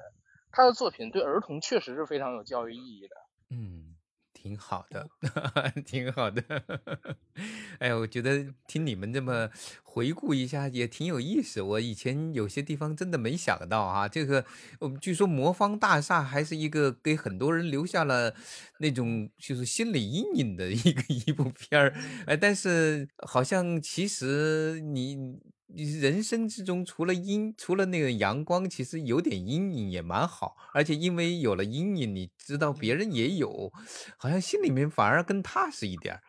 [0.51, 3.15] 他的作品对儿童确实是非常有教育意义的。
[3.49, 3.90] 嗯。
[4.41, 5.07] 挺好的，
[5.85, 6.43] 挺好的。
[7.77, 9.49] 哎呀，我觉得听你们这么
[9.83, 11.61] 回顾一下也挺有意思。
[11.61, 14.43] 我以前有些地方真的没想到啊，这个
[14.99, 18.33] 据说《魔方大厦》还是一个给很多人留下了
[18.79, 21.93] 那种就是心理阴影的一个 一部片儿。
[22.25, 25.39] 哎，但是好像其实你。
[25.73, 30.55] 你人生之中除了阴，除了那个阳光，其实有点阴影也蛮好。
[30.73, 33.71] 而且因为有了阴影，你知道别人也有，
[34.17, 36.19] 好像心里面反而更踏实一点。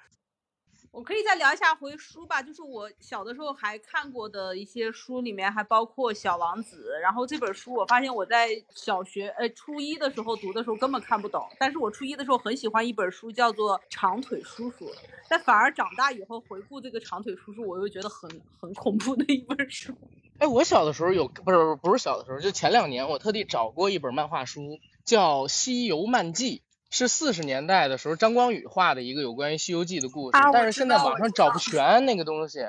[0.93, 6.93] 我可以再聊一下回书吧，就是我小的时候还看过的一些书，里面还包括《小王子》。
[7.01, 14.87] 然后这本书，我发现我在小学呃初一的时候读的时候根本看不懂，但是我初一的时候很喜欢一本书，叫做《长腿叔叔》。
[15.31, 18.31] 但反而长大以后回顾这个《长腿叔叔》，我又觉得很
[18.61, 19.95] 很恐怖的一本书。
[20.41, 26.59] 哎，我小的时候有不是不是小的时候，就前两年我特地找过一本漫画书，叫《西游漫记》。
[26.93, 32.61] 是四十年代的时候，张光宇画的一个有关于《西游记》的故事，但是现在网上找不全那个东西。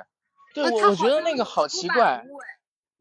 [0.54, 2.24] 对，我我觉得那个好奇怪。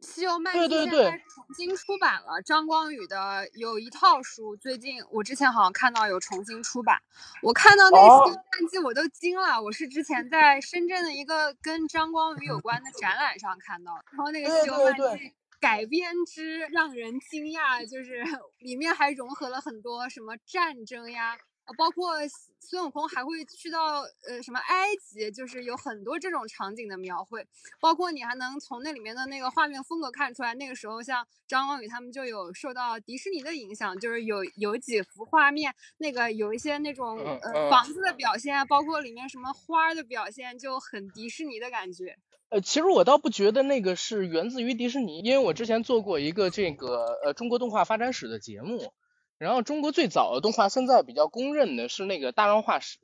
[0.04, 2.42] 《西游漫记》对对对，重新出版了。
[2.44, 6.98] 张光宇的有一套书，最近我之前好像看到有重新出版。
[7.40, 9.62] 我看到那个《西游漫记》，我都惊了。
[9.62, 15.02] 我是之前在深圳的一个跟张光宇有关的展览上看到的，然后那个《西游漫记》。
[15.62, 18.24] 改编之让人惊讶，就是
[18.58, 21.38] 里面还融合了很多什么战争呀，
[21.78, 22.16] 包括
[22.58, 27.46] 孙悟空还会去到呃什么埃及，就是有很多这种场景的描绘，
[27.80, 42.18] 包括你还能从那里面的那个画面风格看出来，那个时候像张光宇他们就有受到迪士尼的影响，就是有有几幅画面，那个有一些那种呃房子的表现啊，包括里面什么花的表现，就很迪士尼的感觉。
[42.53, 48.92] 呃，其实我倒不觉得那个是源自于迪士尼，因为我之前做过一个这个呃中国动画发展史的节目，
[49.38, 52.98] 然后中国最早的动画现在比较公认的是那个大闹画史，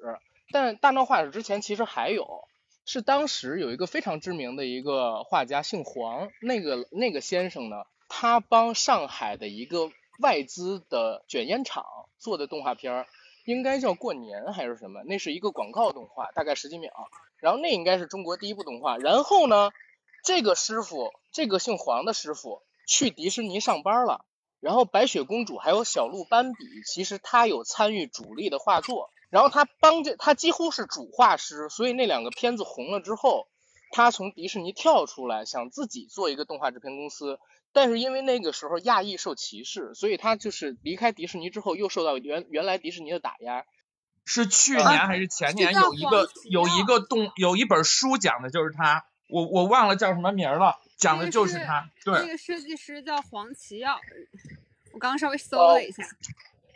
[0.52, 2.44] 但大闹画史之前其实还有，
[2.84, 7.76] 是当时有一个非常知名的一个画家姓黄，那个那个先生呢，
[8.06, 9.90] 他帮上海的一个
[10.20, 11.86] 外资的卷烟厂
[12.18, 13.06] 做的动画片儿。
[13.48, 15.02] 应该叫过年还是什么？
[15.04, 16.92] 那是一个广告动画，大概十几秒。
[17.38, 18.98] 然后那应该是中国第一部动画。
[18.98, 19.70] 然后呢，
[20.22, 24.26] 这个师傅，这个姓黄的师傅去迪士尼上班了。
[24.60, 29.08] 然后白雪公主还有小鹿斑比，其实他有参与主力的画作。
[29.30, 33.46] 然后他帮着他几乎是主画师，所以那两个片子红了之后，
[33.92, 37.38] 他从迪士尼跳出来，想自己做一个动画制片公司。
[37.72, 43.64] 但是因为那个时候亚裔受歧视，所以他就是离开迪士尼之后，又受到原原来迪士尼的打压。
[44.24, 51.88] 是去年还是前年有一个有一个动有一本书讲的就是他，我我忘了叫什么名了，讲的就是他。
[52.04, 53.98] 对，那个设计师叫黄奇耀，
[54.92, 56.04] 我刚刚稍微搜了一下，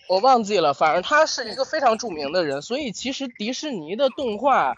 [0.08, 2.62] 我忘记了，反正他是一个非常著名的人。
[2.62, 4.76] 所以其实迪士尼的动画。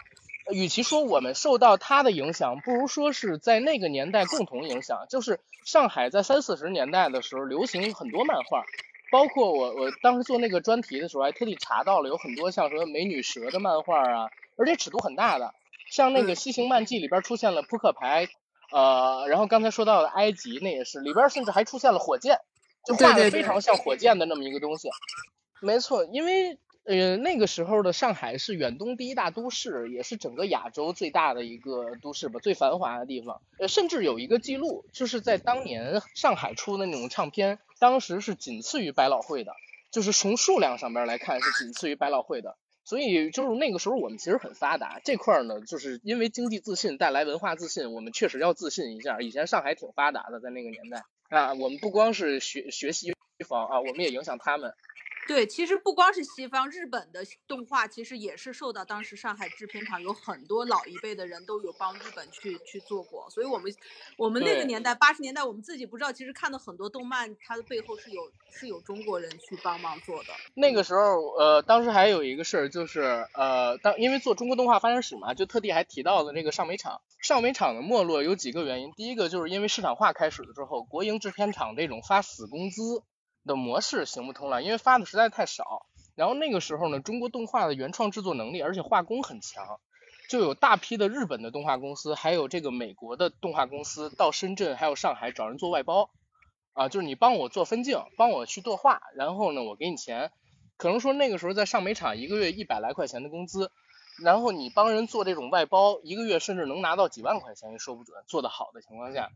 [0.53, 5.07] 与其说我们受到他的影响，不如说是在那个年代共同影响。
[5.09, 8.65] 就是上海在三四十年代的时候流行很多漫画，
[9.11, 15.55] 包括我我当时做那个专题的时候还特地查到了有很多像什么美女蛇的漫画啊，而且尺度很大的，
[15.91, 18.29] 像那个《西行漫记》里边出现了扑克牌，
[18.71, 22.39] 呃，然后刚才说到的埃及那也是，里边甚至还出现了火箭，
[22.87, 24.89] 就画的非常像火箭的那么一个东西。
[25.63, 26.59] 没错，因为。
[26.85, 33.41] 呃，那个时候的上海是远东第一大都市，也是整个亚洲最大的一个都市吧，最繁华的地方。
[33.59, 39.55] 呃，甚至有一个记录，就是在当年上海出的那种唱片，当时是仅次于百老汇的，
[39.91, 42.57] 就是从数量上边来看是仅次于百老汇的。
[42.85, 49.23] 所以就是那个时候我们其实很发达，这块呢，就是因为经济自信带来文化自信，我们确实要自信一下。
[49.23, 53.15] 以前上海挺发达的，在那个年代啊，我们不光是学学习
[53.49, 54.75] 方啊，我们也影响他们。
[55.27, 63.75] 对，其实不光是西方，日本的动画其实也是受到当时上海制片厂有很多老一辈的人都有帮日本去去做过，所以我们
[64.19, 70.29] 我们那个年代八十年代我们自己不知道，其实看的很多动漫，它的背后是有是有中国人去帮忙做的。
[70.55, 71.01] 那个时候，
[71.39, 77.01] 呃，当时还有一个事儿就是，呃，当因为做中国动画发展史嘛，就特地还提到了那个上美厂。
[77.19, 83.03] 上美厂的没落有几个原因，第一个就是因为市场化开始了之后，国营制片厂这种发死工资。
[83.45, 85.87] 的模式行不通了，因为发的实在太少。
[86.15, 89.81] 然后那个时候呢，中国动画的原创制作能力，而且画工很强，
[90.29, 96.11] 就有大批的日本的动画公司，还有这个美国的动画公司到深圳还有上海找人做外包，
[96.73, 100.31] 啊，就是你帮我做分镜，帮我去作画，然后呢，我给你钱。
[100.77, 103.73] 可能说那个时候在上美厂一个月一百来块钱的工资，
[104.23, 109.31] 然后你帮人做这种外包，一个月甚至能拿到几万块钱也说不准，做得好的情况下。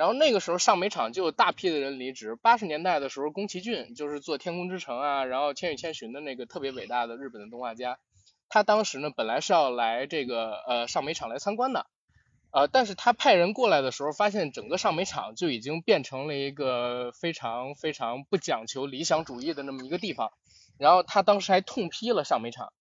[0.00, 2.34] 然后那个时候上美厂就有大批的人离职。
[2.34, 7.98] 八十年代的时候，宫崎骏就是做《天空之城》啊，然后《千与千寻》的那个特别伟大的日本的动画家，
[8.48, 11.84] 他当时呢本来是要来这个呃上美厂来参观的，
[12.50, 20.32] 呃，但是他派人过来的时候，发现整个上美厂就已经变成了一个非常非常不讲求理想主义的那么一个地方，
[20.78, 22.72] 然后他当时还痛批了上美厂。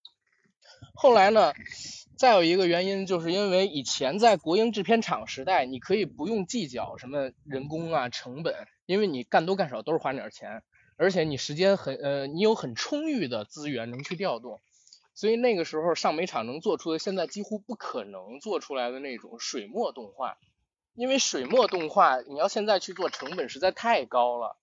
[0.93, 1.53] 后来呢？
[2.17, 10.61] 再有一个原因，就是因为以前在国营制片厂时代，你可以不用计较什么人工啊成本，因为你干多干少都是花点钱，
[10.97, 14.59] 而且你时间很呃，你有很充裕的资源能去调动，
[15.15, 20.37] 所以那个时候上美厂能做出的现在几乎不可能做出来的那种水墨动画，
[20.95, 24.57] 因为水墨动画你要现在去做成本实在太高了。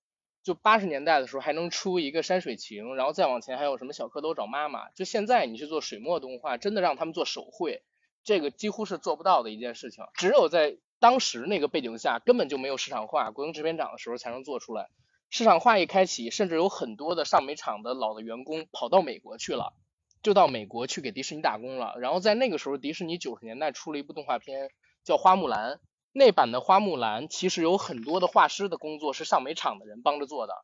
[0.47, 4.90] 就八十年代的时候还能出一个山水情，然后再往前还有什么小蝌蚪找妈妈。
[4.90, 7.82] 就现在你去做水墨动画，真的让他们做手绘，
[8.22, 10.05] 这个几乎是做不到的一件事情。
[10.14, 14.88] 只有在当时那个背景下，根本就没有市场化，国营制片厂的时候才能做出来。
[15.30, 19.74] 市场化一开启，甚至有很多的上美厂的老的员工跑到美国去了，
[20.22, 21.97] 就到美国去给迪士尼打工了。
[21.99, 24.70] 然后在那个时候，迪士尼九十年代出了一部动画片
[25.03, 25.72] 叫《花木兰》。
[26.19, 30.55] 那版的花木兰其实有很多的画师的工作是上美厂的人帮着做的，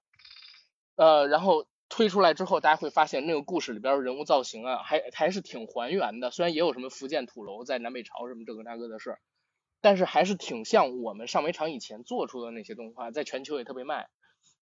[0.97, 6.31] 呃，然后推出来之后，大家会发现那个故事里边人物造型啊，还还是挺还原的。
[6.31, 9.19] 虽然也有什么福建土楼在南北朝什么这个那个的事儿，
[9.83, 14.09] 但是还是挺像我们上美厂以前做出的那些动画，在全球也特别卖。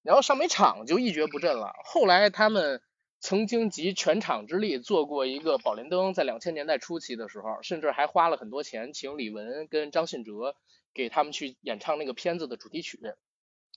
[0.02, 1.72] 然后上美厂就一蹶不振了。
[1.84, 2.82] 后来他们
[3.20, 10.56] 曾经集全场之力做过一个宝莲灯，在两千年代初期的时候，甚至还花了很多钱请李玟跟张信哲。
[10.94, 12.98] 给他们去演唱那个片子的主题曲，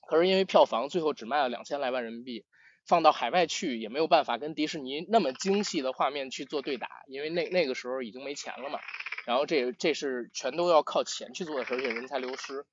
[0.08, 2.46] 可是因为票房最后只卖了两千来万人民币，
[2.86, 8.80] 放到海外去也没有办法跟迪士尼那么精细的画面去做对打，因为那那个时候已经没钱了嘛。
[9.26, 12.66] 然后这这是全都要靠钱去做的事，而且人才流失，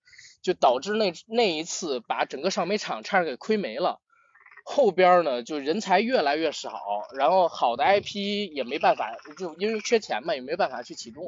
[0.42, 4.00] 就导致那那一次把整个上美厂差点给亏没了。
[4.64, 6.72] 后边呢就人才越来越少，
[7.16, 11.24] 然后好的 IP 也没办法，就因为缺钱嘛，也没办法去启动，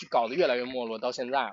[0.00, 1.52] 就搞得越来越没落，到现在了。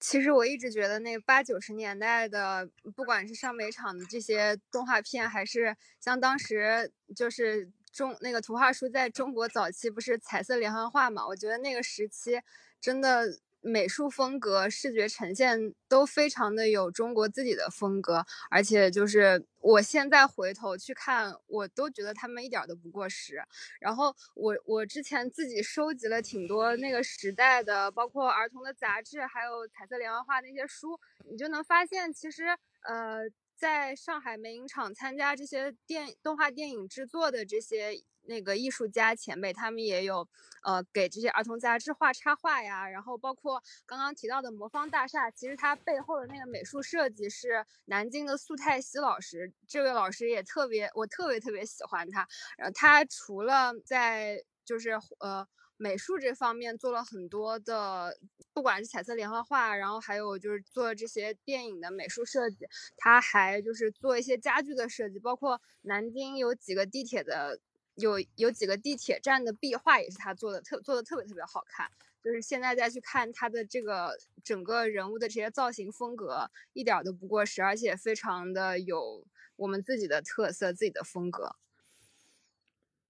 [0.00, 11.26] 其实我一直觉得，那八九十年代的，不管是上美厂的这些动画片，还是像当时就是中那个图画书在中国早期不是彩色连环画嘛？
[11.26, 12.40] 我觉得那个时期
[12.80, 13.26] 真的
[13.62, 23.42] 美术风格、视觉呈现都非常的有中国自己的风格，而且就是我现在回头去看，我都觉得他们一点都不过时。
[23.80, 30.98] 然后我我之前自己收集了挺多那个时代的，包括儿童的杂志，还有彩色连环画那些书，
[31.30, 32.44] 你就能发现，其实
[32.82, 33.24] 呃，
[33.56, 38.02] 在上海美影厂参加这些电动画电影制作的这些。
[38.22, 40.28] 那个艺术家前辈，他们也有，
[40.62, 42.88] 呃，给这些儿童杂志画插画呀。
[42.88, 49.52] 然后包括刚刚提到的魔方大厦，其实它背后的那个美术设计是南京的苏泰熙老师。
[49.66, 52.26] 这位老师也特别，我特别特别喜欢他。
[52.58, 55.46] 呃，他除了在就是呃
[55.76, 58.16] 美术这方面做了很多的，
[58.52, 62.66] 不管是彩色连环画，然后还有就是做这些电影的美术设计，
[62.96, 67.58] 他还就是做一些家具的设计，包括南京有几个地铁的。
[68.00, 71.88] 有有几个地铁站的壁画也是他做的，特做的特别特别好看。
[72.22, 79.26] 就是现在再去看他的这个整个人物的这些造型风格，一点都不过时，而且非常的有
[79.56, 81.56] 我们自己的特色、自己的风格。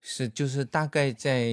[0.00, 1.50] 是，就是大概在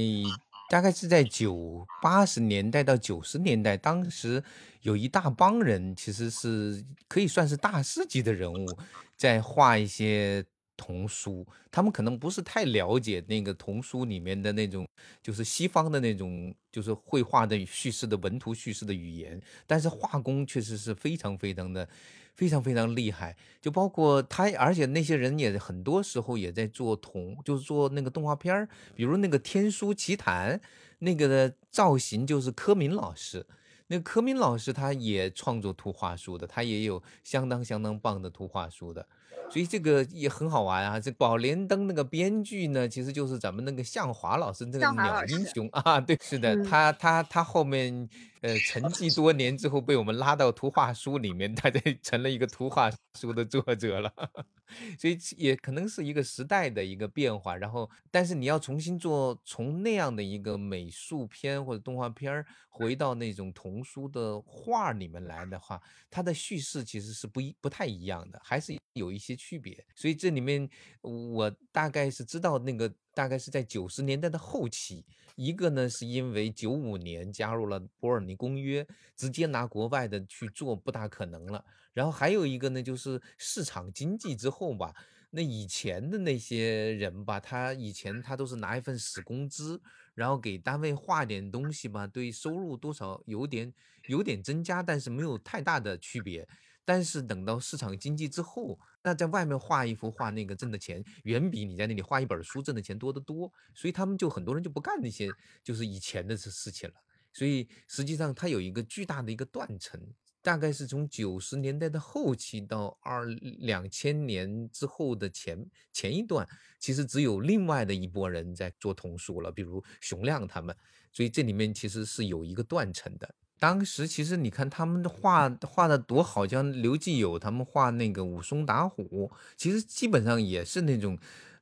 [0.69, 4.43] 大概是在九八十年代到九十年代，当时
[4.81, 8.77] 有一大帮人，其实是可以算是大师级的人物，
[9.15, 10.45] 在画一些。
[10.77, 14.87] 童书，他们可能不是太了解那个童书里面的那种，
[15.21, 21.89] 就是西方的那种，就是绘画的叙事的文图叙事的语言，但是画工确实是非常非常的，
[22.35, 23.35] 非常非常厉害。
[23.59, 30.57] 就包括他，而且那些人也很多时候也在做童，就是做那个动画片儿，比如那个《天书奇谭》，
[30.99, 33.45] 那个的造型就是柯明老师，
[33.87, 39.07] 那个柯明老师他也创作图画书的，他也有相当相当棒的图画书的。
[39.49, 40.99] 所以这个也很好玩啊！
[40.99, 48.09] 这《宝莲灯》那个编剧呢，其实就是咱们那个向华老师那个鸟英雄啊，对，是的，他他他后面。
[48.41, 52.87] 呃，沉寂多年之后被我们拉到图画书里面，他就 成了一个图画
[53.19, 54.13] 书的作者了，
[54.99, 57.55] 所以也可能是一个时代的一个变化。
[57.57, 69.85] 然后，但是你要重新做从那样的一个美术片或者动画片儿回到那种童书的画里面来的话，它的叙事其实是不一不太一样的，还是有一一些区别。
[69.93, 70.69] 所以这里面
[71.01, 75.05] 我大概是知道那个大概是在九十年代的后期。
[75.35, 81.63] 一个呢，是因为九五年加入了伯尔尼公约，直接拿国外的去做不大可能了。
[81.93, 84.95] 然后还有一个呢，就是市场经济之后吧，
[85.29, 89.79] 那以前的那些人吧，他以前他都是拿一份死工资，
[90.15, 93.71] 然后给单位画点东西吧，对收入多少有点
[94.07, 96.47] 有点增加，但是没有太大的区别。
[96.87, 103.51] 但是等到市场经济之后，那在外面画一幅画，那个挣的钱远比你在那里画一本书挣的钱多得多。
[103.75, 105.29] 所以他们就很多人就不干那些
[105.61, 106.95] 就是以前的事事情了。
[107.33, 109.99] 所以实际上它有一个巨大的一个断层，
[110.41, 116.47] 大概是从九十年代的后期到二两千年之后的前前一段，
[116.79, 120.73] 其实只有另外的一拨人在做童书了，比如熊亮他们。
[121.11, 123.35] 所以这里面其实是有一个断层的。
[123.59, 131.17] 当时其实你看他们画画的多好，像刘继友他们画那个武松打虎，其实基本上也是那种，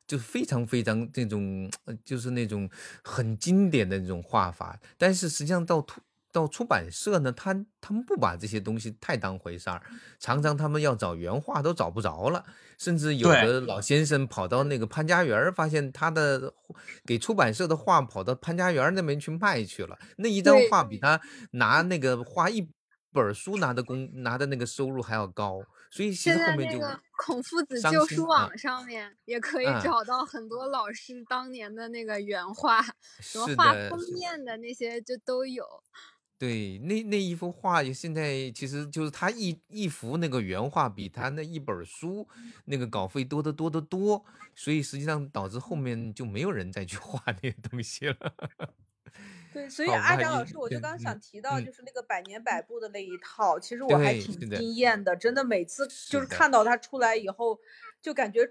[0.07, 1.69] 就非常非常那种，
[2.03, 2.69] 就是那种
[3.03, 4.79] 很经典的那种画法。
[4.97, 5.85] 但是实际上到。
[6.35, 9.81] 到出版社呢，他他们不把这些东西太当回事儿，
[10.19, 12.43] 常常他们要找原画都找不着了，
[12.77, 16.53] 甚至有的老先生跑到那个潘家园，发现他的
[17.05, 21.21] 给出版社的画跑到潘家园那边去卖去了，那一张画比他
[21.51, 22.67] 拿那个画一
[23.13, 28.51] 本书拿的工拿的那个收入还要高，所以现在那个孔夫子旧书网。
[28.57, 32.81] 上面也可以找到很多老师当年的那个原画，
[33.21, 35.63] 什么画封面的那些就都有。
[36.37, 42.27] 对，那那一幅画现在其实就是他一一幅那个原画比他那一本书
[42.65, 48.33] 那个稿费多得多得多，所以实际上导致后面就没有人再去画那些东西了。
[49.55, 57.59] 对，所以阿展老师，我就刚想提到，就是那个百年百部的那一套，其实我还挺惊艳的，真的每次就是看到它出来以后。
[58.01, 58.47] 就感觉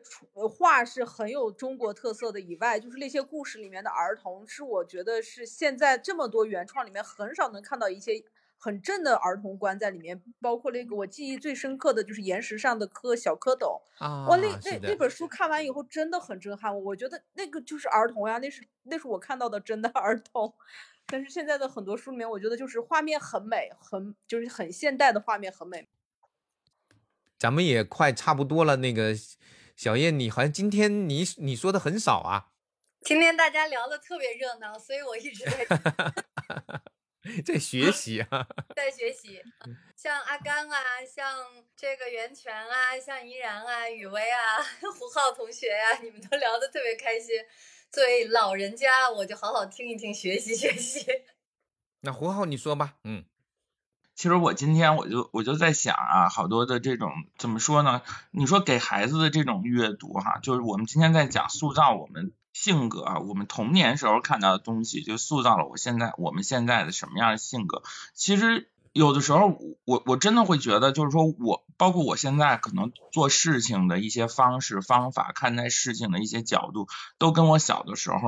[0.51, 8.25] 画是很有中国特色的，以外就是那些故事里面的儿童，是我觉得是现在这么多原创里面很少能看到一些
[8.59, 10.21] 很正的儿童观在里面。
[10.41, 20.53] 包括那个我记忆最深刻的就是岩石上的蝌小蝌蚪啊，哇，那那那本书看完以后真的很震撼我，我觉得那个就是儿童呀，那是那是我看到的真的儿童。
[21.07, 25.89] 但是现在的很多书里面，我觉得就是画面很美，很就是很现代的画面很美。
[27.39, 29.15] 咱们也快差不多了，那个
[29.77, 32.49] 小叶，你好像今天你你说的很少啊。
[33.03, 35.67] 今天大家聊的特别热闹，所以我一直在。
[37.43, 38.47] 在学习啊，
[38.77, 39.43] 在学习。
[39.97, 41.35] 像阿刚啊，像
[41.75, 44.61] 这个袁泉啊，像怡然啊，雨薇啊，
[44.99, 47.43] 胡浩同学呀，你们都聊得特别开心。
[47.95, 51.07] 作为老人家，我就好好听一听，学习学习。
[52.03, 52.95] 那胡浩，你说吧。
[53.05, 53.25] 嗯，
[54.17, 58.03] 其实我今天我就我就在想啊，好多的这种怎么说呢？
[58.33, 62.33] 你说给孩子的这种阅读哈，就是我们今天在讲塑造我们。
[62.53, 67.83] 性格啊，我们童年时候看到的东西，就塑造了我现在我们现在的什么样的性格。
[68.15, 76.87] 其实有的时候，我我真的会觉得，就是说我包括我现在可能做事情的一些方式方法，看待事情的一些角度，
[77.19, 78.19] 都跟我小的时候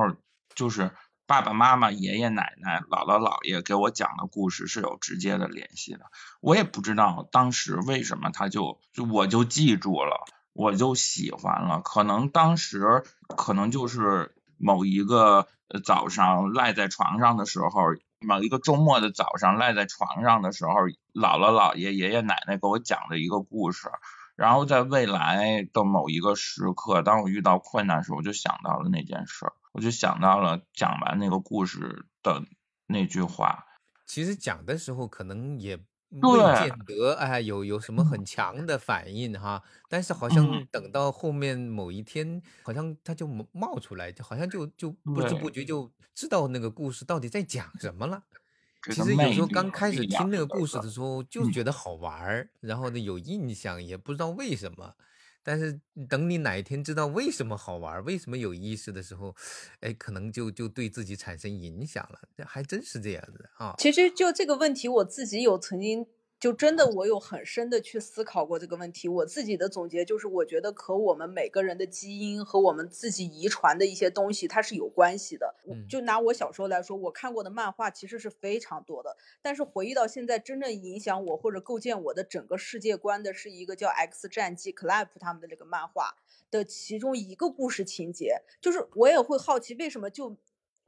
[0.53, 0.91] 就是
[1.25, 6.01] 爸爸妈妈、爷爷奶奶、姥姥姥爷给我讲的故事是有直接的联系的。
[6.41, 10.25] 我也不知道当时为什么他就就我就记住了。
[10.59, 15.47] 我就喜欢了，可能当时可能就是某一个
[15.85, 17.69] 早上赖在床上的时候，
[18.19, 20.71] 某一个周末的早上赖在床上的时候，
[21.13, 23.89] 姥姥姥爷爷爷奶奶给我讲了一个故事，
[24.35, 32.43] 然后在未来的某一个时刻，当我遇到困难时，我就想到了那件事，我就想到了讲完那个故事的
[32.87, 33.65] 那句话。
[34.05, 35.79] 其实讲的时候可能也。
[36.09, 39.61] 未见得哎，有有什么很强的反应哈？
[39.89, 48.23] 但是好像等到后面某一天，好像他就冒出来，就好像就就不知不觉就知道那个故事到底在讲什么了。
[48.89, 54.95] 其实有时候刚开始听那个故事的时候，就觉得好玩儿，然后呢有印象，也不知道为什么。
[55.47, 55.79] 但是
[56.09, 59.33] 等你哪一天知道为什么好玩，为什么有意思的时候，
[59.79, 62.19] 哎，可能就就对自己产生影响了。
[62.35, 63.73] 这还真是这样子啊。
[63.77, 66.05] 其实就这个问题，我自己有曾经。
[66.39, 69.07] 就真的，我有很深的去思考过这个问题。
[69.07, 75.55] 我自己的总结就是，我觉得和我们每个人的基因和我们自己遗传的一些东西，它是有关系的。
[75.89, 79.17] 就拿我小时候来说，我看过的漫画其实是非常多的。
[79.41, 86.15] 但是回忆到现在，真正影响我或者构建我的整个世界观的是一个叫《X 战记》Clap 他们的这个漫画
[86.51, 88.41] 的其中一个故事情节。
[88.61, 90.37] 就是我也会好奇，为什么就。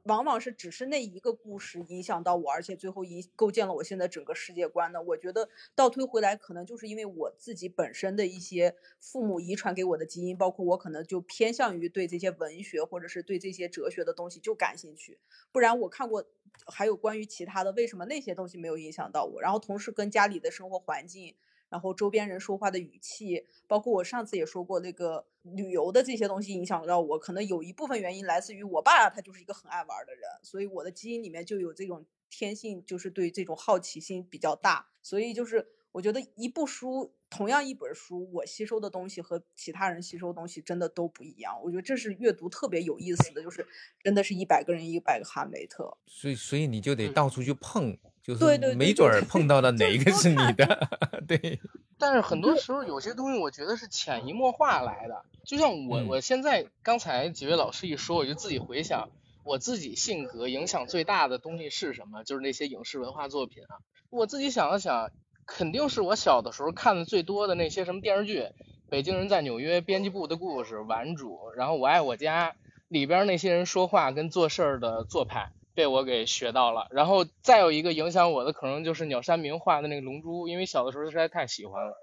[0.04, 5.02] 往往是只是那一个故事影响到我，而且最后一构建了我现在整个世界观的。
[5.02, 15.18] 我觉得倒推回来，可能就是因为我自己本身的一些父母遗传给我的基因，包括我可能就偏向于对这些文学或者是对这些哲学的东西就感兴趣。
[15.52, 16.24] 不然我看过
[16.66, 19.40] 还有关于其他的，为什么那些东西没有影响到我？
[19.40, 21.34] 然后同时跟家里的生活环境。
[21.70, 34.88] 然后周边人说话的语气，包括我上次也说过那个旅游的这些东西影响到我，可能有一部分原因来自于我爸，他就是一个很爱玩的人，所以我的基因里面就有这种天性，就是对这种好奇心比较大。
[35.00, 41.56] 所以就是我觉得一部书，同样一本书，我吸收的东西和其他人吸收的东西真的都不一样。
[41.62, 43.64] 我觉得这是阅读特别有意思的，就是
[44.02, 45.96] 真的是一百个人一百个哈梅特。
[46.06, 47.96] 所以所以你就得到处去碰。
[48.36, 50.88] 就是没准儿碰到的哪一个是你的，
[51.28, 51.60] 对。
[51.98, 55.22] 但是很多时候有些东西，我觉得是潜移默化来的。
[55.44, 59.10] 就像我，我现在刚才几位老师一说，我就自己回想，
[59.44, 62.24] 我自己性格影响最大的东西是什么？
[62.24, 63.78] 就是那些影视文化作品啊。
[64.08, 65.10] 我自己想了想，
[65.46, 68.40] 肯定是我小的时候看的最多的那些什么电视剧，
[68.88, 72.54] 《北京人在纽约》、编辑部的故事、顽主，然后我爱我家
[72.88, 75.52] 里边那些人说话跟做事儿的做派。
[75.74, 81.94] 被我给学到了，然后再有一个影响我的，可能就是鸟山明画的那个龙珠，因为小的时候实在太喜欢了，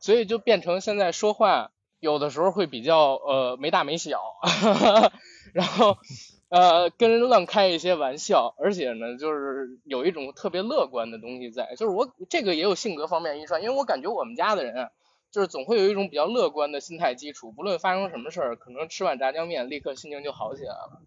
[0.00, 4.20] 所以就变成现在说话有的时候会比较呃没大没小，
[5.52, 5.98] 然后
[6.48, 14.90] 呃跟人乱开一些玩笑，而且呢就是有一种特别乐观的东西在，就是我这个也有性格方面遗传，因为我感觉我们家的人啊，
[15.32, 21.02] 就是总会有一种比较乐观的心态基础，不论发生什么事儿，可能吃碗炸酱面立刻心情就好起来了。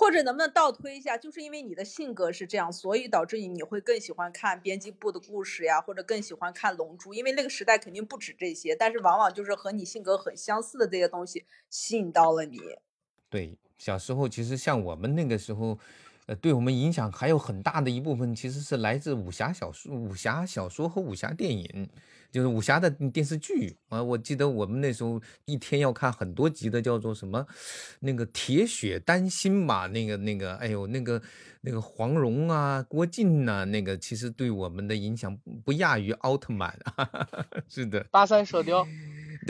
[0.00, 12.58] 或者能不能倒推一下，就是因为你的性格是这样，所以导致你你会更喜欢看编辑部的故事呀，或者更喜欢看龙珠，因为那个时代肯定不止这些，但是往往就是和你性格很相似的这些东西吸引到了你。
[13.28, 15.78] 对，小时候其实像我们那个时候。
[16.36, 21.88] 对我们影响还有很大的一部分，其实是来自武侠小说、武侠小说和武侠电影，
[22.30, 24.02] 就是武侠的电视剧啊。
[24.02, 27.46] 我记得我们那时候一天要看很多集的，叫做什么，
[28.00, 31.20] 那个铁血丹心吧，那个那个，哎呦，那个
[31.62, 36.78] 那个黄蓉啊、郭靖呐，那个其实对我们的影响不亚于奥特曼。
[37.68, 38.86] 是的，八三射雕。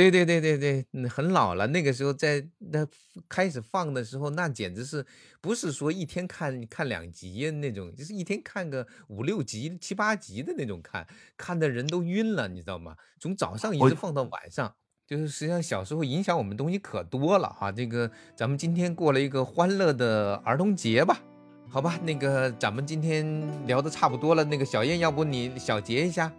[0.09, 1.67] 对对对对对，很老了。
[1.67, 2.87] 那个时候在那
[3.29, 5.05] 开始放的时候，那简直是
[5.41, 12.97] 不是说一天看看两集那种，就是一天看个五六集、七八集的那种看，看的人都晕了，你知道吗？
[13.21, 14.75] 从早上一直放到晚上，
[15.07, 17.71] 就是实际上小时候影响我们东西可多了哈。
[17.71, 21.21] 这个咱们今天过了一个欢乐的儿童节吧。
[21.69, 26.33] 好吧，那个咱们今天聊的差不多了，那个小燕，要不你小结一下？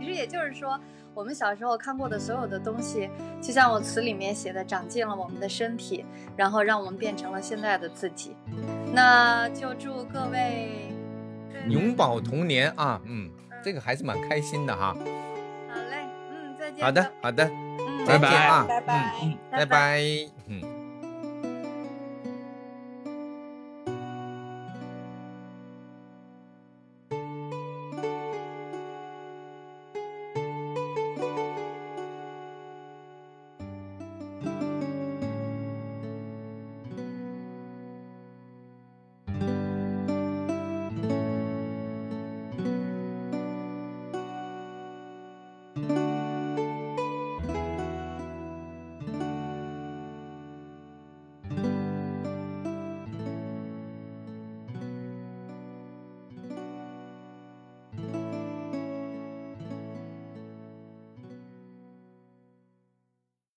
[0.00, 0.80] 其实也就是说，
[1.14, 3.10] 我们小时候看过的所有的东西，
[3.40, 6.04] 就像我词里面写的，长进了我们的身体，
[6.36, 8.34] 然后让我们变成了现在的自己。
[8.92, 10.92] 那就祝各位
[11.68, 13.00] 永葆童年啊！
[13.04, 13.30] 嗯，
[13.62, 14.96] 这个还是蛮开心的哈。
[15.68, 16.84] 好嘞，嗯，再见。
[16.84, 20.00] 好的，好的，嗯，拜拜啊，拜拜，嗯，拜拜，
[20.46, 20.81] 嗯。